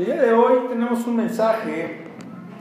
El 0.00 0.06
día 0.06 0.16
de 0.16 0.32
hoy 0.32 0.60
tenemos 0.66 1.06
un 1.06 1.16
mensaje 1.16 2.06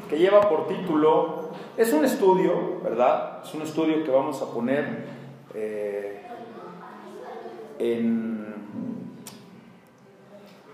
que 0.09 0.17
lleva 0.17 0.41
por 0.41 0.67
título, 0.67 1.51
es 1.77 1.93
un 1.93 2.04
estudio, 2.04 2.81
¿verdad? 2.83 3.39
Es 3.46 3.54
un 3.54 3.62
estudio 3.62 4.04
que 4.04 4.12
vamos 4.12 4.42
a 4.42 4.47
poner 4.47 5.05
eh, 5.54 6.21
en, 7.79 8.54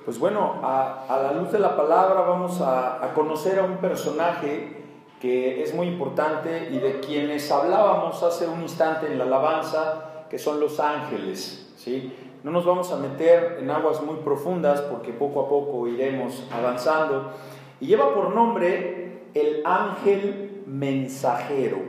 pues 0.06 0.18
bueno, 0.18 0.60
a, 0.64 1.06
la 1.08 1.40
luz 1.40 1.52
de 1.52 1.60
la 1.60 1.78
palabra 1.78 2.22
vamos 2.22 2.60
a, 2.62 3.06
a 3.06 3.14
conocer 3.14 3.60
a 3.60 3.64
un 3.64 3.78
personaje 3.78 4.86
que 5.22 5.62
es 5.62 5.72
muy 5.76 5.86
importante 5.86 6.70
y 6.72 6.80
de 6.80 7.00
quienes 7.00 7.52
hablábamos 7.52 8.24
hace 8.24 8.48
un 8.48 8.64
instante 8.64 9.06
en 9.06 9.20
la 9.20 9.26
alabanza, 9.26 10.26
que 10.32 10.40
son 10.40 10.60
los 10.60 10.80
ángeles, 10.80 11.76
¿sí? 11.78 12.12
No 12.46 12.52
nos 12.52 12.64
vamos 12.64 12.92
a 12.92 12.98
meter 12.98 13.58
en 13.60 13.72
aguas 13.72 14.04
muy 14.04 14.18
profundas 14.18 14.80
porque 14.82 15.12
poco 15.12 15.42
a 15.42 15.50
poco 15.50 15.88
iremos 15.88 16.48
avanzando. 16.52 17.32
Y 17.80 17.88
lleva 17.88 18.14
por 18.14 18.36
nombre 18.36 19.24
el 19.34 19.64
ángel 19.66 20.62
mensajero. 20.68 21.80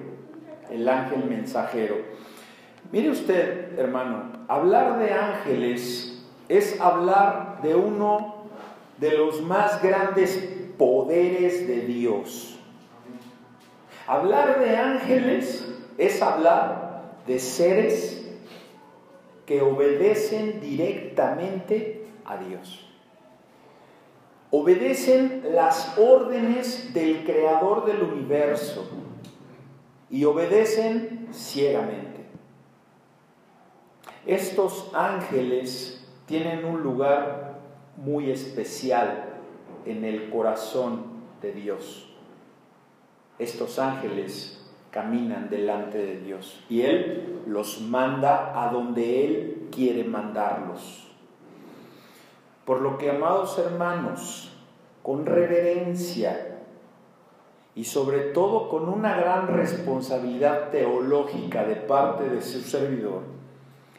El 0.71 0.89
ángel 0.89 1.25
mensajero. 1.29 1.97
Mire 2.91 3.11
usted, 3.11 3.79
hermano, 3.79 4.33
hablar 4.49 4.99
de 4.99 5.13
ángeles 5.13 6.27
es 6.49 6.81
hablar 6.81 7.61
de 7.63 7.75
uno 7.75 8.37
de 8.97 9.11
los 9.11 9.43
más 9.43 9.83
grandes 9.83 10.39
poderes 10.79 11.69
de 11.69 11.83
Dios. 11.83 12.59
Hablar 14.07 14.59
de 14.61 14.75
ángeles 14.75 15.71
es 15.99 16.23
hablar 16.23 17.13
de 17.27 17.41
seres 17.41 18.26
que 19.47 19.63
obedecen 19.63 20.61
directamente 20.61 22.07
a 22.25 22.37
Dios. 22.37 22.83
Obedecen 24.51 25.43
las 25.53 25.97
órdenes 25.99 26.93
del 26.93 27.25
creador 27.25 27.87
del 27.87 28.03
universo 28.03 28.89
y 30.11 30.25
obedecen 30.25 31.29
ciegamente. 31.33 32.27
Estos 34.27 34.91
ángeles 34.93 36.05
tienen 36.27 36.65
un 36.65 36.83
lugar 36.83 37.61
muy 37.97 38.31
especial 38.31 39.41
en 39.85 40.05
el 40.05 40.31
corazón 40.31 41.05
de 41.41 41.53
Dios. 41.53 42.13
Estos 43.39 43.79
ángeles 43.79 44.56
caminan 44.97 45.51
delante 45.51 45.99
de 45.99 46.21
Dios 46.21 46.65
y 46.71 46.81
Él 46.81 47.43
los 47.47 47.83
manda 47.83 48.65
a 48.65 48.73
donde 48.73 49.27
Él 49.27 49.69
quiere 49.71 50.05
mandarlos. 50.05 51.07
Por 52.65 52.81
lo 52.81 52.97
que, 52.97 53.11
amados 53.11 53.59
hermanos, 53.59 54.57
con 55.03 55.27
reverencia 55.27 56.61
y 57.75 57.85
sobre 57.85 58.21
todo 58.33 58.71
con 58.71 58.89
una 58.89 59.21
gran 59.21 59.49
responsabilidad 59.49 60.71
teológica 60.71 61.65
de 61.65 61.77
parte 61.77 62.31
de 62.31 62.41
su 62.41 62.63
servidor, 62.63 63.21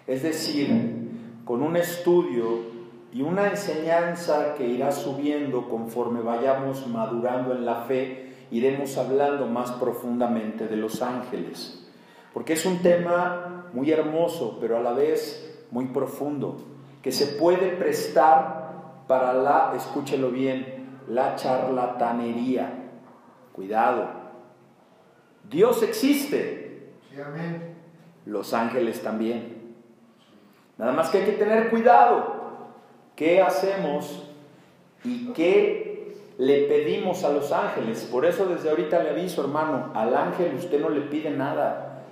es 0.08 0.24
decir, 0.24 1.12
con 1.46 1.62
un 1.62 1.78
estudio 1.78 2.76
y 3.14 3.22
una 3.22 3.52
enseñanza 3.52 4.56
que 4.56 4.66
irá 4.66 4.92
subiendo 4.92 5.70
conforme 5.70 6.22
vayamos 6.22 6.88
madurando 6.88 7.54
en 7.54 7.68
la 7.68 7.84
fe, 7.84 8.27
iremos 8.52 8.98
hablando 8.98 9.48
más 9.48 9.72
profundamente 9.72 10.68
de 10.68 10.78
los 10.78 11.02
ángeles, 11.02 11.86
porque 12.34 12.54
es 12.54 12.66
un 12.66 12.80
tema 12.82 13.68
muy 13.74 13.92
hermoso, 13.92 14.58
pero 14.60 14.78
a 14.78 14.82
la 14.82 14.94
vez 14.94 15.66
muy 15.72 15.86
profundo, 15.86 16.58
que 17.02 17.12
se 17.12 17.28
puede 17.28 17.70
prestar 17.70 19.04
para 19.08 19.34
la, 19.34 19.74
escúchelo 19.76 20.30
bien, 20.30 21.00
la 21.08 21.36
charlatanería. 21.36 22.74
Cuidado. 23.54 24.08
Dios 25.50 25.82
existe. 25.84 26.92
Los 28.26 28.54
ángeles 28.54 29.02
también. 29.02 29.76
Nada 30.78 30.92
más 30.92 31.10
que 31.10 31.20
hay 31.20 31.26
que 31.26 31.32
tener 31.34 31.70
cuidado. 31.70 32.36
¿Qué 33.16 33.42
hacemos 33.42 34.30
y 35.04 35.28
qué 35.30 35.87
le 36.38 36.68
pedimos 36.68 37.24
a 37.24 37.30
los 37.30 37.52
ángeles. 37.52 38.08
Por 38.12 38.26
eso 38.26 38.46
desde 38.46 38.70
ahorita 38.70 39.02
le 39.02 39.10
aviso, 39.10 39.42
hermano, 39.42 39.92
al 39.94 40.16
ángel 40.16 40.56
usted 40.56 40.80
no 40.80 40.90
le 40.90 41.02
pide 41.02 41.32
nada. 41.32 42.04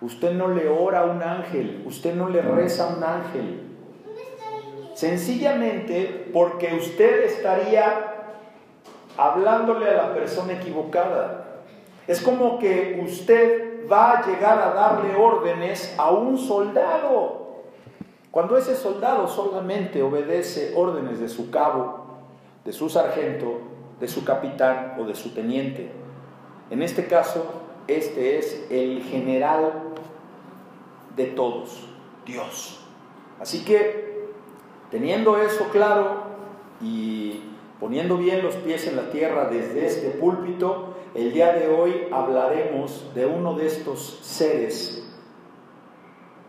Usted 0.00 0.32
no 0.34 0.48
le 0.48 0.68
ora 0.68 1.00
a 1.00 1.04
un 1.04 1.22
ángel, 1.22 1.82
usted 1.86 2.14
no 2.14 2.28
le 2.28 2.42
reza 2.42 2.90
a 2.90 2.96
un 2.96 3.02
ángel. 3.02 3.60
Sencillamente 4.94 6.30
porque 6.32 6.74
usted 6.74 7.24
estaría 7.24 8.12
hablándole 9.16 9.88
a 9.88 9.94
la 9.94 10.14
persona 10.14 10.52
equivocada. 10.52 11.62
Es 12.06 12.20
como 12.20 12.58
que 12.58 13.00
usted 13.02 13.88
va 13.90 14.18
a 14.18 14.26
llegar 14.26 14.58
a 14.60 14.74
darle 14.74 15.16
órdenes 15.16 15.94
a 15.98 16.10
un 16.10 16.38
soldado. 16.38 17.62
Cuando 18.30 18.56
ese 18.56 18.76
soldado 18.76 19.26
solamente 19.26 20.02
obedece 20.02 20.74
órdenes 20.76 21.18
de 21.18 21.28
su 21.28 21.50
cabo, 21.50 22.03
de 22.64 22.72
su 22.72 22.88
sargento, 22.88 23.60
de 24.00 24.08
su 24.08 24.24
capitán 24.24 24.96
o 24.98 25.04
de 25.04 25.14
su 25.14 25.30
teniente. 25.30 25.90
En 26.70 26.82
este 26.82 27.06
caso, 27.06 27.62
este 27.86 28.38
es 28.38 28.66
el 28.70 29.02
general 29.02 29.82
de 31.16 31.26
todos, 31.26 31.86
Dios. 32.24 32.80
Así 33.40 33.64
que, 33.64 34.28
teniendo 34.90 35.36
eso 35.38 35.68
claro 35.70 36.22
y 36.80 37.42
poniendo 37.78 38.16
bien 38.16 38.42
los 38.42 38.54
pies 38.56 38.86
en 38.86 38.96
la 38.96 39.10
tierra 39.10 39.48
desde 39.50 39.86
este 39.86 40.10
púlpito, 40.10 40.94
el 41.14 41.32
día 41.32 41.52
de 41.52 41.68
hoy 41.68 42.08
hablaremos 42.10 43.12
de 43.14 43.26
uno 43.26 43.54
de 43.54 43.66
estos 43.66 44.18
seres 44.22 45.06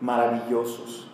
maravillosos, 0.00 1.10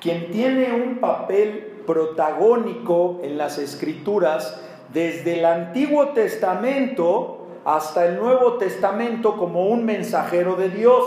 quien 0.00 0.30
tiene 0.30 0.72
un 0.72 0.98
papel 0.98 1.69
protagónico 1.90 3.18
en 3.24 3.36
las 3.36 3.58
escrituras 3.58 4.60
desde 4.92 5.40
el 5.40 5.44
Antiguo 5.44 6.10
Testamento 6.10 7.48
hasta 7.64 8.06
el 8.06 8.16
Nuevo 8.16 8.58
Testamento 8.58 9.36
como 9.36 9.66
un 9.66 9.84
mensajero 9.84 10.54
de 10.54 10.68
Dios. 10.68 11.04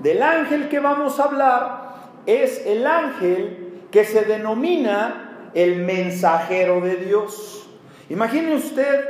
Del 0.00 0.22
ángel 0.22 0.68
que 0.68 0.80
vamos 0.80 1.18
a 1.18 1.24
hablar 1.24 1.94
es 2.26 2.66
el 2.66 2.86
ángel 2.86 3.86
que 3.90 4.04
se 4.04 4.26
denomina 4.26 5.50
el 5.54 5.76
mensajero 5.76 6.82
de 6.82 6.96
Dios. 6.96 7.66
Imagine 8.10 8.54
usted 8.54 9.00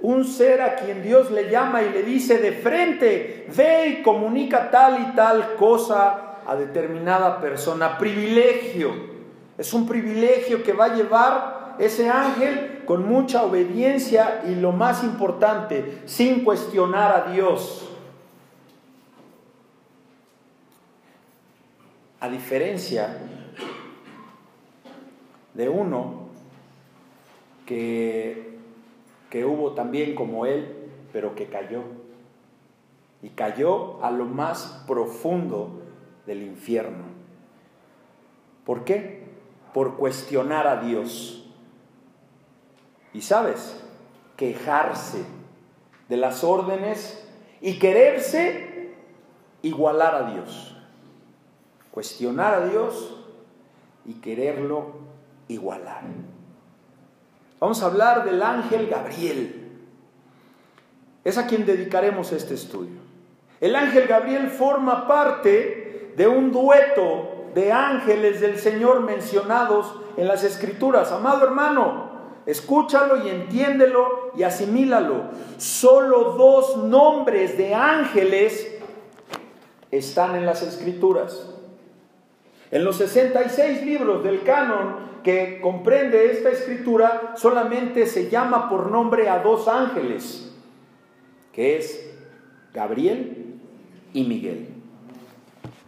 un 0.00 0.24
ser 0.24 0.62
a 0.62 0.76
quien 0.76 1.02
Dios 1.02 1.30
le 1.30 1.50
llama 1.50 1.82
y 1.82 1.90
le 1.90 2.02
dice 2.02 2.38
de 2.38 2.52
frente, 2.52 3.46
ve 3.54 3.88
y 3.88 4.02
comunica 4.02 4.70
tal 4.70 5.02
y 5.02 5.14
tal 5.14 5.54
cosa 5.56 6.38
a 6.46 6.56
determinada 6.56 7.42
persona, 7.42 7.98
privilegio. 7.98 9.11
Es 9.58 9.72
un 9.74 9.86
privilegio 9.86 10.62
que 10.62 10.72
va 10.72 10.86
a 10.86 10.94
llevar 10.94 11.76
ese 11.78 12.08
ángel 12.08 12.82
con 12.84 13.06
mucha 13.06 13.44
obediencia 13.44 14.42
y 14.46 14.54
lo 14.54 14.72
más 14.72 15.04
importante, 15.04 16.02
sin 16.06 16.44
cuestionar 16.44 17.12
a 17.12 17.32
Dios. 17.32 17.88
A 22.20 22.28
diferencia 22.28 23.18
de 25.54 25.68
uno 25.68 26.28
que, 27.66 28.58
que 29.28 29.44
hubo 29.44 29.72
también 29.72 30.14
como 30.14 30.46
él, 30.46 30.90
pero 31.12 31.34
que 31.34 31.46
cayó. 31.46 31.82
Y 33.22 33.30
cayó 33.30 34.02
a 34.04 34.10
lo 34.10 34.24
más 34.24 34.84
profundo 34.86 35.82
del 36.26 36.42
infierno. 36.42 37.04
¿Por 38.64 38.84
qué? 38.84 39.21
Por 39.72 39.96
cuestionar 39.96 40.66
a 40.66 40.76
Dios. 40.76 41.44
Y 43.12 43.22
sabes, 43.22 43.80
quejarse 44.36 45.24
de 46.08 46.16
las 46.16 46.44
órdenes 46.44 47.26
y 47.60 47.78
quererse 47.78 48.94
igualar 49.62 50.14
a 50.14 50.30
Dios. 50.32 50.76
Cuestionar 51.90 52.54
a 52.54 52.66
Dios 52.66 53.16
y 54.04 54.14
quererlo 54.14 54.92
igualar. 55.48 56.02
Vamos 57.60 57.82
a 57.82 57.86
hablar 57.86 58.24
del 58.24 58.42
ángel 58.42 58.88
Gabriel. 58.88 59.70
Es 61.22 61.38
a 61.38 61.46
quien 61.46 61.64
dedicaremos 61.64 62.32
este 62.32 62.54
estudio. 62.54 63.00
El 63.60 63.76
ángel 63.76 64.08
Gabriel 64.08 64.48
forma 64.48 65.06
parte 65.06 66.12
de 66.16 66.26
un 66.26 66.50
dueto 66.50 67.31
de 67.54 67.72
ángeles 67.72 68.40
del 68.40 68.58
Señor 68.58 69.00
mencionados 69.00 69.94
en 70.16 70.28
las 70.28 70.44
Escrituras. 70.44 71.12
Amado 71.12 71.44
hermano, 71.44 72.10
escúchalo 72.46 73.24
y 73.24 73.28
entiéndelo 73.28 74.32
y 74.36 74.42
asimílalo. 74.42 75.24
Solo 75.58 76.34
dos 76.34 76.76
nombres 76.76 77.56
de 77.58 77.74
ángeles 77.74 78.78
están 79.90 80.36
en 80.36 80.46
las 80.46 80.62
Escrituras. 80.62 81.48
En 82.70 82.84
los 82.84 82.96
66 82.96 83.84
libros 83.84 84.24
del 84.24 84.42
canon 84.42 85.12
que 85.22 85.60
comprende 85.60 86.32
esta 86.32 86.50
escritura 86.50 87.34
solamente 87.36 88.06
se 88.06 88.28
llama 88.28 88.68
por 88.68 88.90
nombre 88.90 89.28
a 89.28 89.40
dos 89.40 89.68
ángeles, 89.68 90.52
que 91.52 91.76
es 91.76 92.10
Gabriel 92.72 93.60
y 94.12 94.24
Miguel. 94.24 94.71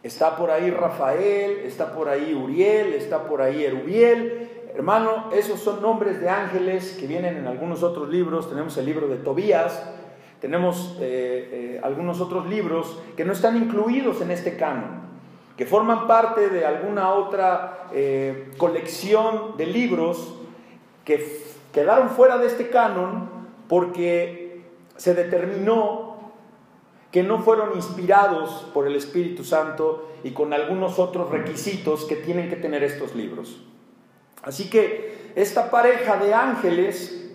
Está 0.05 0.37
por 0.37 0.51
ahí 0.51 0.71
Rafael, 0.71 1.61
está 1.65 1.95
por 1.95 2.11
ahí 2.11 2.35
Uriel, 2.35 2.93
está 2.93 3.27
por 3.27 3.41
ahí 3.41 3.65
Erubiel. 3.65 4.51
Hermano, 4.75 5.31
esos 5.33 5.61
son 5.61 5.81
nombres 5.81 6.21
de 6.21 6.29
ángeles 6.29 6.99
que 7.01 7.07
vienen 7.07 7.39
en 7.39 7.47
algunos 7.47 7.83
otros 7.83 8.11
libros. 8.11 8.51
Tenemos 8.51 8.77
el 8.77 8.85
libro 8.85 9.09
de 9.09 9.17
Tobías, 9.17 9.83
tenemos 10.43 10.99
eh, 11.01 11.49
eh, 11.51 11.81
algunos 11.83 12.21
otros 12.21 12.47
libros 12.51 13.01
que 13.17 13.25
no 13.25 13.33
están 13.33 13.57
incluidos 13.57 14.21
en 14.21 14.31
este 14.31 14.59
canon, 14.59 15.05
que 15.57 15.65
forman 15.65 16.07
parte 16.07 16.51
de 16.51 16.67
alguna 16.67 17.15
otra 17.15 17.89
eh, 17.95 18.51
colección 18.59 19.57
de 19.57 19.65
libros 19.65 20.35
que 21.07 21.45
quedaron 21.73 22.11
fuera 22.11 22.37
de 22.37 22.49
este 22.49 22.69
canon 22.69 23.31
porque 23.69 24.65
se 24.97 25.15
determinó 25.15 26.14
que 27.15 27.23
no 27.23 27.39
fueron 27.39 27.77
inspirados 27.77 28.67
por 28.75 28.89
el 28.89 28.97
Espíritu 28.97 29.45
Santo 29.45 30.11
y 30.25 30.33
con 30.33 30.53
algunos 30.53 30.99
otros 30.99 31.31
requisitos 31.31 32.07
que 32.07 32.17
tienen 32.17 32.51
que 32.51 32.57
tener 32.57 32.83
estos 32.83 33.15
libros. 33.15 33.63
Así 34.43 34.69
que 34.69 35.31
esta 35.37 35.71
pareja 35.71 36.17
de 36.17 36.35
ángeles 36.35 37.33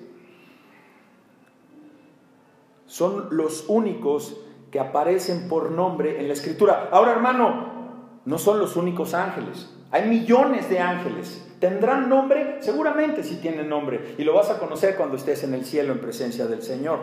son 2.87 3.29
los 3.31 3.69
únicos 3.69 4.41
que 4.69 4.81
aparecen 4.81 5.47
por 5.47 5.71
nombre 5.71 6.19
en 6.19 6.27
la 6.27 6.33
escritura. 6.33 6.89
Ahora, 6.91 7.13
hermano, 7.13 8.19
no 8.25 8.37
son 8.37 8.59
los 8.59 8.75
únicos 8.75 9.13
ángeles. 9.13 9.73
Hay 9.91 10.09
millones 10.09 10.69
de 10.69 10.79
ángeles. 10.79 11.48
¿Tendrán 11.59 12.07
nombre? 12.07 12.57
Seguramente 12.61 13.21
sí 13.21 13.35
tienen 13.41 13.67
nombre 13.67 14.15
y 14.17 14.23
lo 14.23 14.33
vas 14.33 14.49
a 14.49 14.59
conocer 14.59 14.95
cuando 14.95 15.17
estés 15.17 15.43
en 15.43 15.53
el 15.53 15.65
cielo 15.65 15.91
en 15.91 15.99
presencia 15.99 16.47
del 16.47 16.61
Señor. 16.61 16.99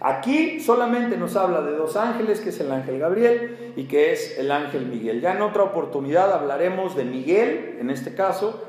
Aquí 0.00 0.60
solamente 0.60 1.18
nos 1.18 1.36
habla 1.36 1.60
de 1.60 1.72
dos 1.72 1.94
ángeles, 1.96 2.40
que 2.40 2.48
es 2.48 2.60
el 2.60 2.72
ángel 2.72 2.98
Gabriel 2.98 3.74
y 3.76 3.84
que 3.84 4.12
es 4.12 4.38
el 4.38 4.50
ángel 4.50 4.86
Miguel. 4.86 5.20
Ya 5.20 5.34
en 5.34 5.42
otra 5.42 5.62
oportunidad 5.62 6.32
hablaremos 6.32 6.96
de 6.96 7.04
Miguel, 7.04 7.76
en 7.80 7.90
este 7.90 8.14
caso, 8.14 8.64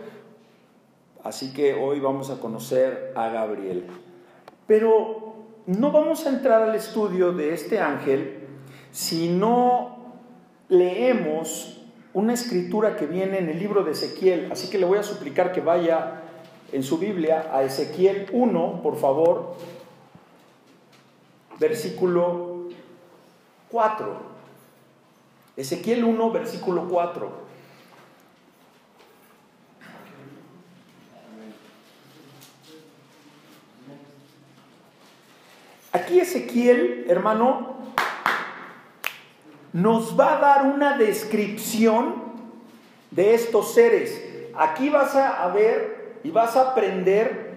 así 1.23 1.53
que 1.53 1.73
hoy 1.73 2.01
vamos 2.01 2.29
a 2.31 2.39
conocer 2.41 3.13
a 3.15 3.29
Gabriel. 3.29 3.85
Pero 4.67 5.35
no 5.67 5.91
vamos 5.91 6.25
a 6.25 6.29
entrar 6.29 6.63
al 6.63 6.75
estudio 6.75 7.31
de 7.31 7.53
este 7.53 7.79
ángel 7.79 8.39
si 8.91 9.29
no 9.29 10.15
leemos 10.67 11.78
una 12.13 12.33
escritura 12.33 12.95
que 12.95 13.05
viene 13.05 13.37
en 13.37 13.49
el 13.49 13.59
libro 13.59 13.83
de 13.83 13.91
Ezequiel, 13.91 14.51
así 14.51 14.69
que 14.69 14.77
le 14.77 14.85
voy 14.85 14.97
a 14.97 15.03
suplicar 15.03 15.51
que 15.51 15.61
vaya 15.61 16.21
en 16.71 16.83
su 16.83 16.97
Biblia 16.97 17.49
a 17.53 17.63
Ezequiel 17.63 18.27
1, 18.31 18.81
por 18.81 18.97
favor, 18.97 19.55
versículo 21.59 22.69
4. 23.69 24.29
Ezequiel 25.57 26.03
1, 26.03 26.31
versículo 26.31 26.87
4. 26.87 27.49
Aquí 35.91 36.19
Ezequiel, 36.19 37.05
hermano, 37.09 37.77
nos 39.73 40.19
va 40.19 40.37
a 40.37 40.41
dar 40.41 40.65
una 40.65 40.97
descripción 40.97 42.15
de 43.11 43.33
estos 43.33 43.73
seres. 43.73 44.23
Aquí 44.55 44.89
vas 44.89 45.15
a 45.15 45.47
ver 45.49 46.19
y 46.23 46.31
vas 46.31 46.55
a 46.55 46.71
aprender 46.71 47.49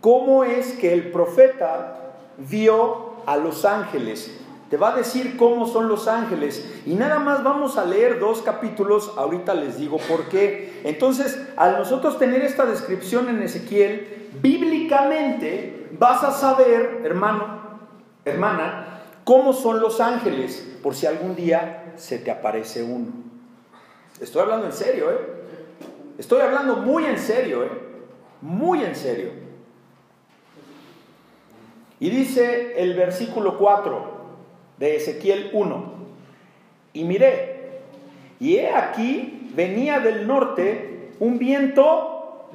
cómo 0.00 0.44
es 0.44 0.72
que 0.72 0.92
el 0.92 1.10
profeta 1.10 2.14
vio 2.36 3.12
a 3.26 3.36
los 3.36 3.64
ángeles. 3.64 4.38
Te 4.68 4.78
va 4.78 4.94
a 4.94 4.96
decir 4.96 5.36
cómo 5.36 5.66
son 5.66 5.88
los 5.88 6.08
ángeles. 6.08 6.80
Y 6.86 6.94
nada 6.94 7.18
más 7.18 7.44
vamos 7.44 7.76
a 7.76 7.84
leer 7.84 8.18
dos 8.18 8.40
capítulos, 8.40 9.12
ahorita 9.16 9.54
les 9.54 9.78
digo 9.78 9.98
por 10.08 10.28
qué. 10.30 10.80
Entonces, 10.84 11.38
al 11.56 11.78
nosotros 11.78 12.18
tener 12.18 12.42
esta 12.42 12.64
descripción 12.64 13.28
en 13.28 13.42
Ezequiel, 13.42 14.30
bíblicamente 14.40 15.90
vas 15.98 16.24
a 16.24 16.32
saber, 16.32 17.02
hermano, 17.04 17.60
hermana, 18.24 18.91
¿Cómo 19.24 19.52
son 19.52 19.80
los 19.80 20.00
ángeles? 20.00 20.76
Por 20.82 20.94
si 20.94 21.06
algún 21.06 21.36
día 21.36 21.94
se 21.96 22.18
te 22.18 22.30
aparece 22.30 22.82
uno. 22.82 23.06
Estoy 24.20 24.42
hablando 24.42 24.66
en 24.66 24.72
serio, 24.72 25.10
¿eh? 25.10 25.18
Estoy 26.18 26.40
hablando 26.40 26.76
muy 26.76 27.04
en 27.04 27.18
serio, 27.18 27.64
¿eh? 27.64 27.70
Muy 28.40 28.82
en 28.84 28.94
serio. 28.94 29.30
Y 32.00 32.10
dice 32.10 32.82
el 32.82 32.94
versículo 32.94 33.58
4 33.58 34.10
de 34.78 34.96
Ezequiel 34.96 35.50
1. 35.52 35.92
Y 36.94 37.04
miré, 37.04 37.80
y 38.40 38.56
he 38.56 38.70
aquí 38.70 39.50
venía 39.54 40.00
del 40.00 40.26
norte 40.26 41.12
un 41.20 41.38
viento 41.38 42.48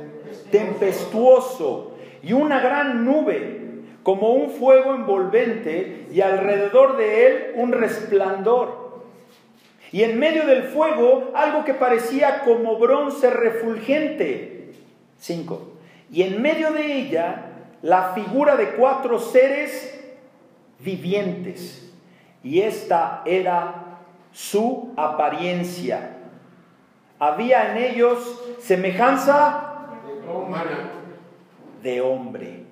tempestuoso 0.51 1.93
y 2.21 2.33
una 2.33 2.59
gran 2.59 3.05
nube 3.05 3.66
como 4.07 4.29
un 4.29 4.51
fuego 4.51 4.95
envolvente 4.95 6.07
y 6.13 6.21
alrededor 6.21 6.95
de 6.95 7.27
él 7.27 7.51
un 7.55 7.73
resplandor. 7.73 9.03
Y 9.91 10.03
en 10.03 10.17
medio 10.17 10.45
del 10.45 10.63
fuego 10.63 11.31
algo 11.35 11.65
que 11.65 11.73
parecía 11.73 12.45
como 12.45 12.77
bronce 12.77 13.29
refulgente. 13.29 14.71
5. 15.17 15.73
Y 16.09 16.21
en 16.21 16.41
medio 16.41 16.71
de 16.71 16.99
ella 16.99 17.47
la 17.81 18.13
figura 18.13 18.55
de 18.55 18.75
cuatro 18.75 19.19
seres 19.19 20.01
vivientes. 20.79 21.93
Y 22.45 22.61
esta 22.61 23.23
era 23.25 23.99
su 24.31 24.93
apariencia. 24.95 26.11
Había 27.19 27.71
en 27.71 27.83
ellos 27.83 28.41
semejanza 28.61 29.89
de 31.83 31.99
hombre 31.99 32.66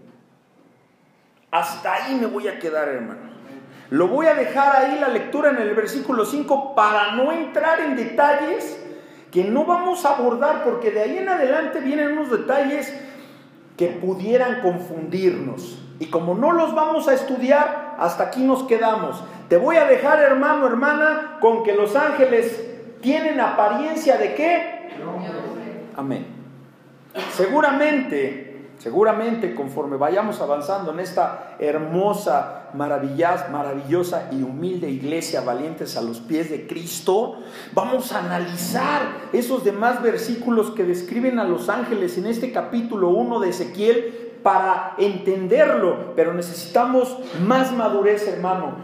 hasta 1.56 1.94
ahí 1.94 2.16
me 2.16 2.26
voy 2.26 2.50
a 2.50 2.60
quedar, 2.60 2.90
hermano. 2.90 3.22
Lo 3.90 4.10
voy 4.10 4.26
a 4.26 4.34
dejar 4.34 4.76
ahí 4.76 5.00
la 5.00 5.08
lectura 5.08 5.52
en 5.52 5.58
el 5.58 5.74
versículo 5.74 6.26
5 6.26 6.76
para 6.76 7.14
no 7.14 7.32
entrar 7.32 7.80
en 7.80 7.96
detalles 7.96 8.78
que 9.32 9.46
no 9.46 9.64
vamos 9.64 10.06
a 10.06 10.16
abordar 10.16 10.64
porque 10.66 10.92
de 10.92 11.02
ahí 11.02 11.18
en 11.18 11.30
adelante 11.30 11.80
vienen 11.80 12.18
unos 12.18 12.30
detalles 12.30 12.94
que 13.78 13.88
pudieran 13.88 14.62
confundirnos. 14.62 15.82
Y 16.00 16.08
como 16.08 16.36
no 16.36 16.52
los 16.52 16.76
vamos 16.76 17.08
a 17.08 17.14
estudiar, 17.14 17.96
hasta 18.00 18.26
aquí 18.26 18.44
nos 18.44 18.64
quedamos. 18.64 19.24
Te 19.48 19.56
voy 19.56 19.78
a 19.78 19.86
dejar, 19.86 20.20
hermano, 20.20 20.68
hermana, 20.68 21.38
con 21.40 21.64
que 21.64 21.74
los 21.74 21.96
ángeles 21.96 22.66
tienen 23.02 23.40
apariencia 23.40 24.18
de 24.18 24.36
qué? 24.36 24.90
Amén. 25.96 26.28
Seguramente 27.32 28.45
Seguramente 28.78 29.56
conforme 29.56 29.98
vayamos 29.98 30.42
avanzando 30.42 30.92
en 30.92 31.00
esta 31.00 31.56
hermosa, 31.60 32.70
maravillosa 32.74 34.30
y 34.32 34.44
humilde 34.44 34.90
iglesia 34.90 35.42
valientes 35.42 35.96
a 35.96 36.02
los 36.02 36.20
pies 36.20 36.50
de 36.50 36.68
Cristo, 36.68 37.40
vamos 37.74 38.12
a 38.12 38.20
analizar 38.20 39.02
esos 39.32 39.64
demás 39.64 40.04
versículos 40.04 40.72
que 40.72 40.84
describen 40.84 41.40
a 41.40 41.46
los 41.46 41.70
ángeles 41.70 42.18
en 42.18 42.26
este 42.26 42.52
capítulo 42.52 43.10
1 43.10 43.40
de 43.40 43.50
Ezequiel 43.50 44.40
para 44.44 44.94
entenderlo, 44.98 46.14
pero 46.16 46.34
necesitamos 46.34 47.18
más 47.44 47.72
madurez, 47.72 48.28
hermano, 48.28 48.76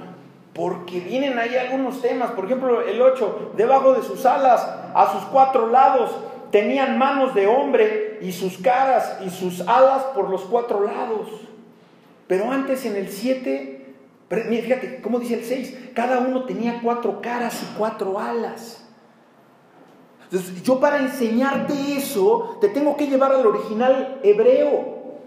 porque 0.54 1.00
vienen 1.00 1.38
ahí 1.38 1.56
algunos 1.56 2.02
temas, 2.02 2.32
por 2.32 2.46
ejemplo 2.46 2.82
el 2.82 3.02
8, 3.02 3.52
debajo 3.56 3.94
de 3.94 4.02
sus 4.02 4.26
alas, 4.26 4.68
a 4.96 5.12
sus 5.12 5.24
cuatro 5.26 5.68
lados, 5.68 6.12
tenían 6.50 6.98
manos 6.98 7.36
de 7.36 7.48
hombre 7.48 8.11
y 8.22 8.32
sus 8.32 8.58
caras 8.58 9.20
y 9.26 9.30
sus 9.30 9.62
alas 9.62 10.04
por 10.16 10.30
los 10.30 10.42
cuatro 10.42 10.84
lados. 10.84 11.28
Pero 12.28 12.52
antes 12.52 12.86
en 12.86 12.96
el 12.96 13.10
7, 13.10 13.96
fíjate 14.30 15.02
cómo 15.02 15.20
dice 15.20 15.36
el 15.36 15.44
6, 15.44 15.90
cada 15.94 16.20
uno 16.20 16.46
tenía 16.46 16.80
cuatro 16.82 17.22
caras 17.22 17.62
y 17.62 17.78
cuatro 17.78 18.20
alas. 18.20 18.88
Entonces, 20.24 20.64
yo 20.64 20.80
para 20.80 21.00
enseñarte 21.00 21.74
eso, 21.98 22.58
te 22.62 22.70
tengo 22.70 22.96
que 22.96 23.08
llevar 23.08 23.34
al 23.34 23.46
original 23.46 24.20
hebreo. 24.24 25.20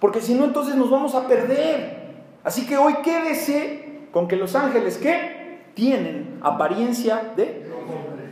Porque 0.00 0.20
si 0.20 0.34
no, 0.34 0.44
entonces 0.44 0.74
nos 0.74 0.90
vamos 0.90 1.14
a 1.14 1.26
perder. 1.26 1.98
Así 2.44 2.66
que 2.66 2.76
hoy 2.76 2.96
quédese 3.02 4.08
con 4.12 4.28
que 4.28 4.36
los 4.36 4.54
ángeles, 4.54 4.98
¿qué? 4.98 5.62
Tienen 5.72 6.38
apariencia 6.42 7.32
de 7.36 7.70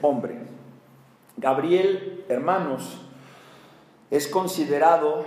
hombre. 0.02 0.36
Gabriel, 1.38 2.24
hermanos, 2.28 3.05
es 4.10 4.28
considerado 4.28 5.24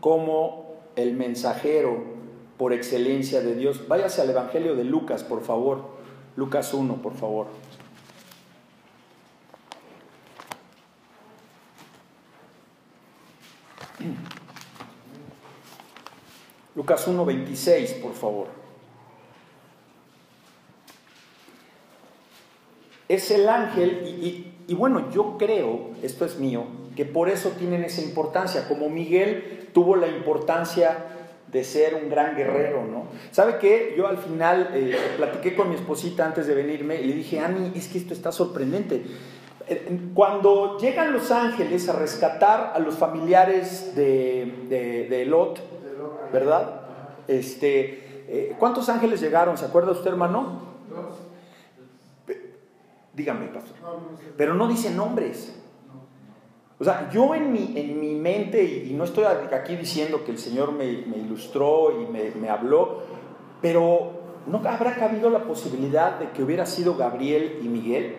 como 0.00 0.76
el 0.96 1.14
mensajero 1.14 2.04
por 2.56 2.72
excelencia 2.72 3.40
de 3.40 3.54
Dios. 3.54 3.86
Váyase 3.86 4.22
al 4.22 4.30
Evangelio 4.30 4.74
de 4.74 4.84
Lucas, 4.84 5.22
por 5.22 5.42
favor. 5.42 5.96
Lucas 6.36 6.72
1, 6.74 7.02
por 7.02 7.14
favor. 7.14 7.46
Lucas 16.74 17.06
1, 17.06 17.24
26, 17.24 17.92
por 17.94 18.12
favor. 18.12 18.48
Es 23.08 23.30
el 23.30 23.48
ángel, 23.48 24.02
y, 24.20 24.52
y 24.66 24.74
bueno, 24.74 25.10
yo 25.10 25.38
creo, 25.38 25.92
esto 26.02 26.24
es 26.24 26.38
mío, 26.38 26.64
que 26.96 27.04
por 27.04 27.28
eso 27.28 27.50
tienen 27.50 27.84
esa 27.84 28.00
importancia, 28.00 28.66
como 28.66 28.88
Miguel 28.88 29.68
tuvo 29.72 29.94
la 29.94 30.08
importancia 30.08 30.96
de 31.52 31.62
ser 31.62 31.94
un 31.94 32.08
gran 32.08 32.34
guerrero, 32.34 32.84
¿no? 32.84 33.04
¿Sabe 33.30 33.58
qué? 33.58 33.94
Yo 33.96 34.08
al 34.08 34.18
final 34.18 34.70
eh, 34.72 34.96
platiqué 35.16 35.54
con 35.54 35.68
mi 35.68 35.76
esposita 35.76 36.26
antes 36.26 36.46
de 36.46 36.54
venirme 36.54 37.00
y 37.00 37.04
le 37.04 37.14
dije, 37.14 37.38
Ani, 37.38 37.72
es 37.76 37.88
que 37.88 37.98
esto 37.98 38.14
está 38.14 38.32
sorprendente. 38.32 39.04
Eh, 39.68 40.00
cuando 40.14 40.78
llegan 40.78 41.12
los 41.12 41.30
ángeles 41.30 41.88
a 41.88 41.92
rescatar 41.92 42.72
a 42.74 42.78
los 42.78 42.94
familiares 42.94 43.94
de, 43.94 45.06
de, 45.08 45.24
Lot, 45.26 45.60
¿verdad? 46.32 46.80
Este, 47.28 48.24
eh, 48.28 48.56
¿Cuántos 48.58 48.88
ángeles 48.88 49.20
llegaron? 49.20 49.56
¿Se 49.58 49.66
acuerda 49.66 49.92
usted, 49.92 50.10
hermano? 50.10 50.62
Dígame, 53.12 53.46
pastor. 53.48 53.76
Pero 54.36 54.54
no 54.54 54.66
dice 54.68 54.90
nombres. 54.90 55.54
O 56.78 56.84
sea, 56.84 57.08
yo 57.10 57.34
en 57.34 57.52
mi, 57.52 57.72
en 57.76 57.98
mi 57.98 58.14
mente, 58.14 58.62
y, 58.62 58.92
no 58.92 59.04
estoy 59.04 59.24
aquí 59.24 59.76
diciendo 59.76 60.24
que 60.24 60.30
el 60.30 60.38
Señor 60.38 60.72
me, 60.72 60.84
ilustró 60.84 62.02
y 62.02 62.06
me, 62.06 62.48
habló, 62.50 63.02
pero 63.62 64.12
¿no 64.46 64.60
habrá 64.68 64.94
cabido 64.94 65.30
la 65.30 65.44
posibilidad 65.44 66.18
de 66.18 66.30
que 66.30 66.42
hubiera 66.42 66.66
sido 66.66 66.94
Gabriel 66.96 67.60
y 67.62 67.68
Miguel? 67.68 68.16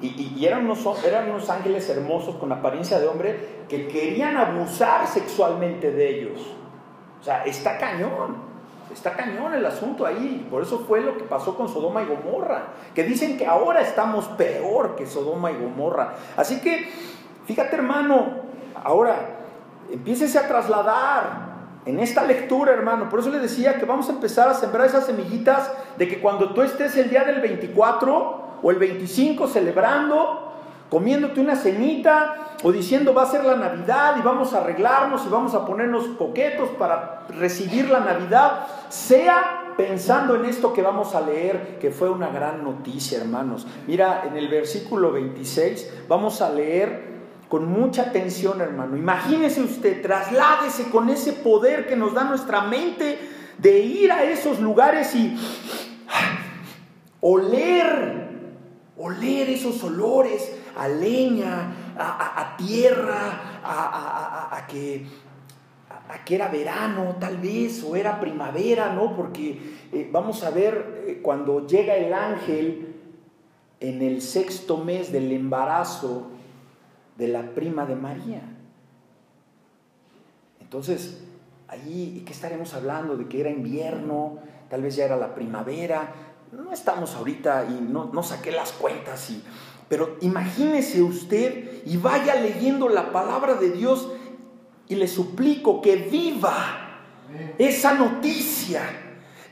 Y, 0.00 0.44
eran, 0.44 0.64
unos, 0.64 1.04
eran 1.04 1.30
unos 1.30 1.48
ángeles 1.48 1.88
hermosos 1.88 2.34
con 2.34 2.50
apariencia 2.50 2.98
de 2.98 3.06
hombre 3.06 3.62
que 3.68 3.86
querían 3.86 4.36
abusar 4.36 5.06
sexualmente 5.06 5.92
de 5.92 6.08
ellos. 6.08 6.40
O 7.20 7.24
sea, 7.24 7.44
está 7.44 7.78
cañón. 7.78 8.50
Está 8.92 9.12
cañón 9.12 9.54
el 9.54 9.64
asunto 9.64 10.04
ahí. 10.04 10.44
Por 10.50 10.62
eso 10.62 10.80
fue 10.80 11.00
lo 11.00 11.16
que 11.16 11.22
pasó 11.22 11.56
con 11.56 11.68
Sodoma 11.68 12.02
y 12.02 12.06
Gomorra. 12.06 12.72
Que 12.96 13.04
dicen 13.04 13.38
que 13.38 13.46
ahora 13.46 13.80
estamos 13.80 14.26
peor 14.30 14.96
que 14.96 15.06
Sodoma 15.06 15.52
y 15.52 15.54
Gomorra. 15.54 16.16
Así 16.36 16.60
que, 16.60 16.90
fíjate 17.46 17.76
hermano, 17.76 18.42
ahora 18.82 19.38
empiécese 19.90 20.38
a 20.38 20.48
trasladar 20.48 21.52
en 21.84 22.00
esta 22.00 22.24
lectura, 22.24 22.72
hermano. 22.72 23.08
Por 23.08 23.20
eso 23.20 23.30
le 23.30 23.38
decía 23.38 23.78
que 23.78 23.84
vamos 23.84 24.08
a 24.08 24.12
empezar 24.12 24.48
a 24.48 24.54
sembrar 24.54 24.86
esas 24.86 25.06
semillitas 25.06 25.70
de 25.98 26.08
que 26.08 26.20
cuando 26.20 26.54
tú 26.54 26.62
estés 26.62 26.96
el 26.96 27.10
día 27.10 27.24
del 27.24 27.40
24 27.40 28.42
o 28.62 28.70
el 28.70 28.78
25 28.78 29.48
celebrando, 29.48 30.52
comiéndote 30.88 31.40
una 31.40 31.56
cenita 31.56 32.36
o 32.62 32.70
diciendo 32.70 33.12
va 33.12 33.22
a 33.22 33.26
ser 33.26 33.44
la 33.44 33.56
Navidad 33.56 34.14
y 34.18 34.22
vamos 34.22 34.54
a 34.54 34.58
arreglarnos 34.58 35.26
y 35.26 35.28
vamos 35.28 35.54
a 35.54 35.64
ponernos 35.64 36.06
coquetos 36.18 36.68
para 36.78 37.26
recibir 37.28 37.88
la 37.90 38.00
Navidad, 38.00 38.66
sea 38.88 39.74
pensando 39.76 40.36
en 40.36 40.44
esto 40.44 40.72
que 40.72 40.82
vamos 40.82 41.14
a 41.14 41.22
leer, 41.22 41.78
que 41.80 41.90
fue 41.90 42.10
una 42.10 42.28
gran 42.28 42.62
noticia, 42.62 43.18
hermanos. 43.18 43.66
Mira, 43.86 44.24
en 44.26 44.36
el 44.36 44.48
versículo 44.48 45.10
26 45.12 46.04
vamos 46.08 46.40
a 46.40 46.50
leer 46.50 47.11
con 47.52 47.70
mucha 47.70 48.04
atención, 48.04 48.62
hermano. 48.62 48.96
Imagínese 48.96 49.60
usted, 49.60 50.00
trasládese 50.00 50.84
con 50.84 51.10
ese 51.10 51.34
poder 51.34 51.86
que 51.86 51.96
nos 51.96 52.14
da 52.14 52.24
nuestra 52.24 52.62
mente 52.62 53.18
de 53.58 53.78
ir 53.78 54.10
a 54.10 54.24
esos 54.24 54.58
lugares 54.58 55.14
y 55.14 55.36
oler, 57.20 58.30
oler 58.96 59.50
esos 59.50 59.84
olores, 59.84 60.50
a 60.78 60.88
leña, 60.88 61.74
a, 61.98 62.56
tierra, 62.56 63.60
a, 63.62 64.66
que, 64.66 65.04
era 66.30 66.48
verano 66.48 67.16
tal 67.20 67.36
vez, 67.36 67.84
o 67.84 67.96
era 67.96 68.18
primavera, 68.18 68.94
¿no? 68.94 69.14
Porque 69.14 69.60
eh, 69.92 70.08
vamos 70.10 70.42
a 70.42 70.48
ver 70.48 71.04
eh, 71.06 71.20
cuando 71.20 71.66
llega 71.66 71.96
el 71.96 72.14
ángel 72.14 72.96
en 73.78 74.00
el 74.00 74.22
sexto 74.22 74.78
mes 74.78 75.12
del 75.12 75.30
embarazo 75.32 76.31
de 77.16 77.28
la 77.28 77.42
prima 77.54 77.86
de 77.86 77.96
María. 77.96 78.42
Entonces, 80.60 81.22
ahí, 81.68 82.22
¿qué 82.26 82.32
estaremos 82.32 82.74
hablando? 82.74 83.16
De 83.16 83.28
que 83.28 83.40
era 83.40 83.50
invierno, 83.50 84.38
tal 84.70 84.82
vez 84.82 84.96
ya 84.96 85.04
era 85.04 85.16
la 85.16 85.34
primavera. 85.34 86.12
No 86.52 86.72
estamos 86.72 87.14
ahorita 87.14 87.66
y 87.70 87.80
no, 87.80 88.06
no 88.12 88.22
saqué 88.22 88.50
las 88.50 88.72
cuentas 88.72 89.30
y 89.30 89.42
pero 89.92 90.16
imagínese 90.22 91.02
usted 91.02 91.82
y 91.84 91.98
vaya 91.98 92.36
leyendo 92.36 92.88
la 92.88 93.12
palabra 93.12 93.56
de 93.56 93.72
Dios 93.72 94.08
y 94.88 94.94
le 94.94 95.06
suplico 95.06 95.82
que 95.82 95.96
viva 95.96 97.02
esa 97.58 97.92
noticia 97.92 98.80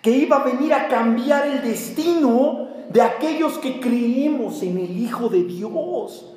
que 0.01 0.11
iba 0.11 0.39
a 0.39 0.45
venir 0.45 0.73
a 0.73 0.89
cambiar 0.89 1.47
el 1.47 1.61
destino 1.61 2.69
de 2.89 3.03
aquellos 3.03 3.59
que 3.59 3.81
creemos 3.81 4.63
en 4.63 4.79
el 4.79 4.97
Hijo 4.97 5.29
de 5.29 5.43
Dios 5.45 6.30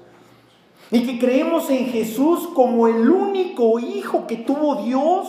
y 0.92 1.06
que 1.06 1.20
creemos 1.20 1.70
en 1.70 1.88
Jesús 1.88 2.50
como 2.54 2.88
el 2.88 3.10
único 3.10 3.80
Hijo 3.80 4.28
que 4.28 4.38
tuvo 4.38 4.84
Dios 4.84 5.28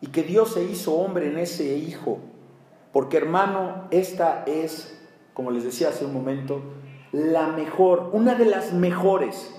y 0.00 0.08
que 0.08 0.22
Dios 0.22 0.52
se 0.52 0.64
hizo 0.64 0.94
hombre 0.94 1.28
en 1.28 1.38
ese 1.38 1.76
Hijo. 1.78 2.18
Porque 2.92 3.16
hermano, 3.16 3.88
esta 3.90 4.44
es, 4.46 5.00
como 5.32 5.50
les 5.50 5.64
decía 5.64 5.88
hace 5.88 6.04
un 6.04 6.12
momento, 6.12 6.62
la 7.12 7.48
mejor, 7.48 8.10
una 8.12 8.34
de 8.34 8.44
las 8.44 8.72
mejores 8.72 9.54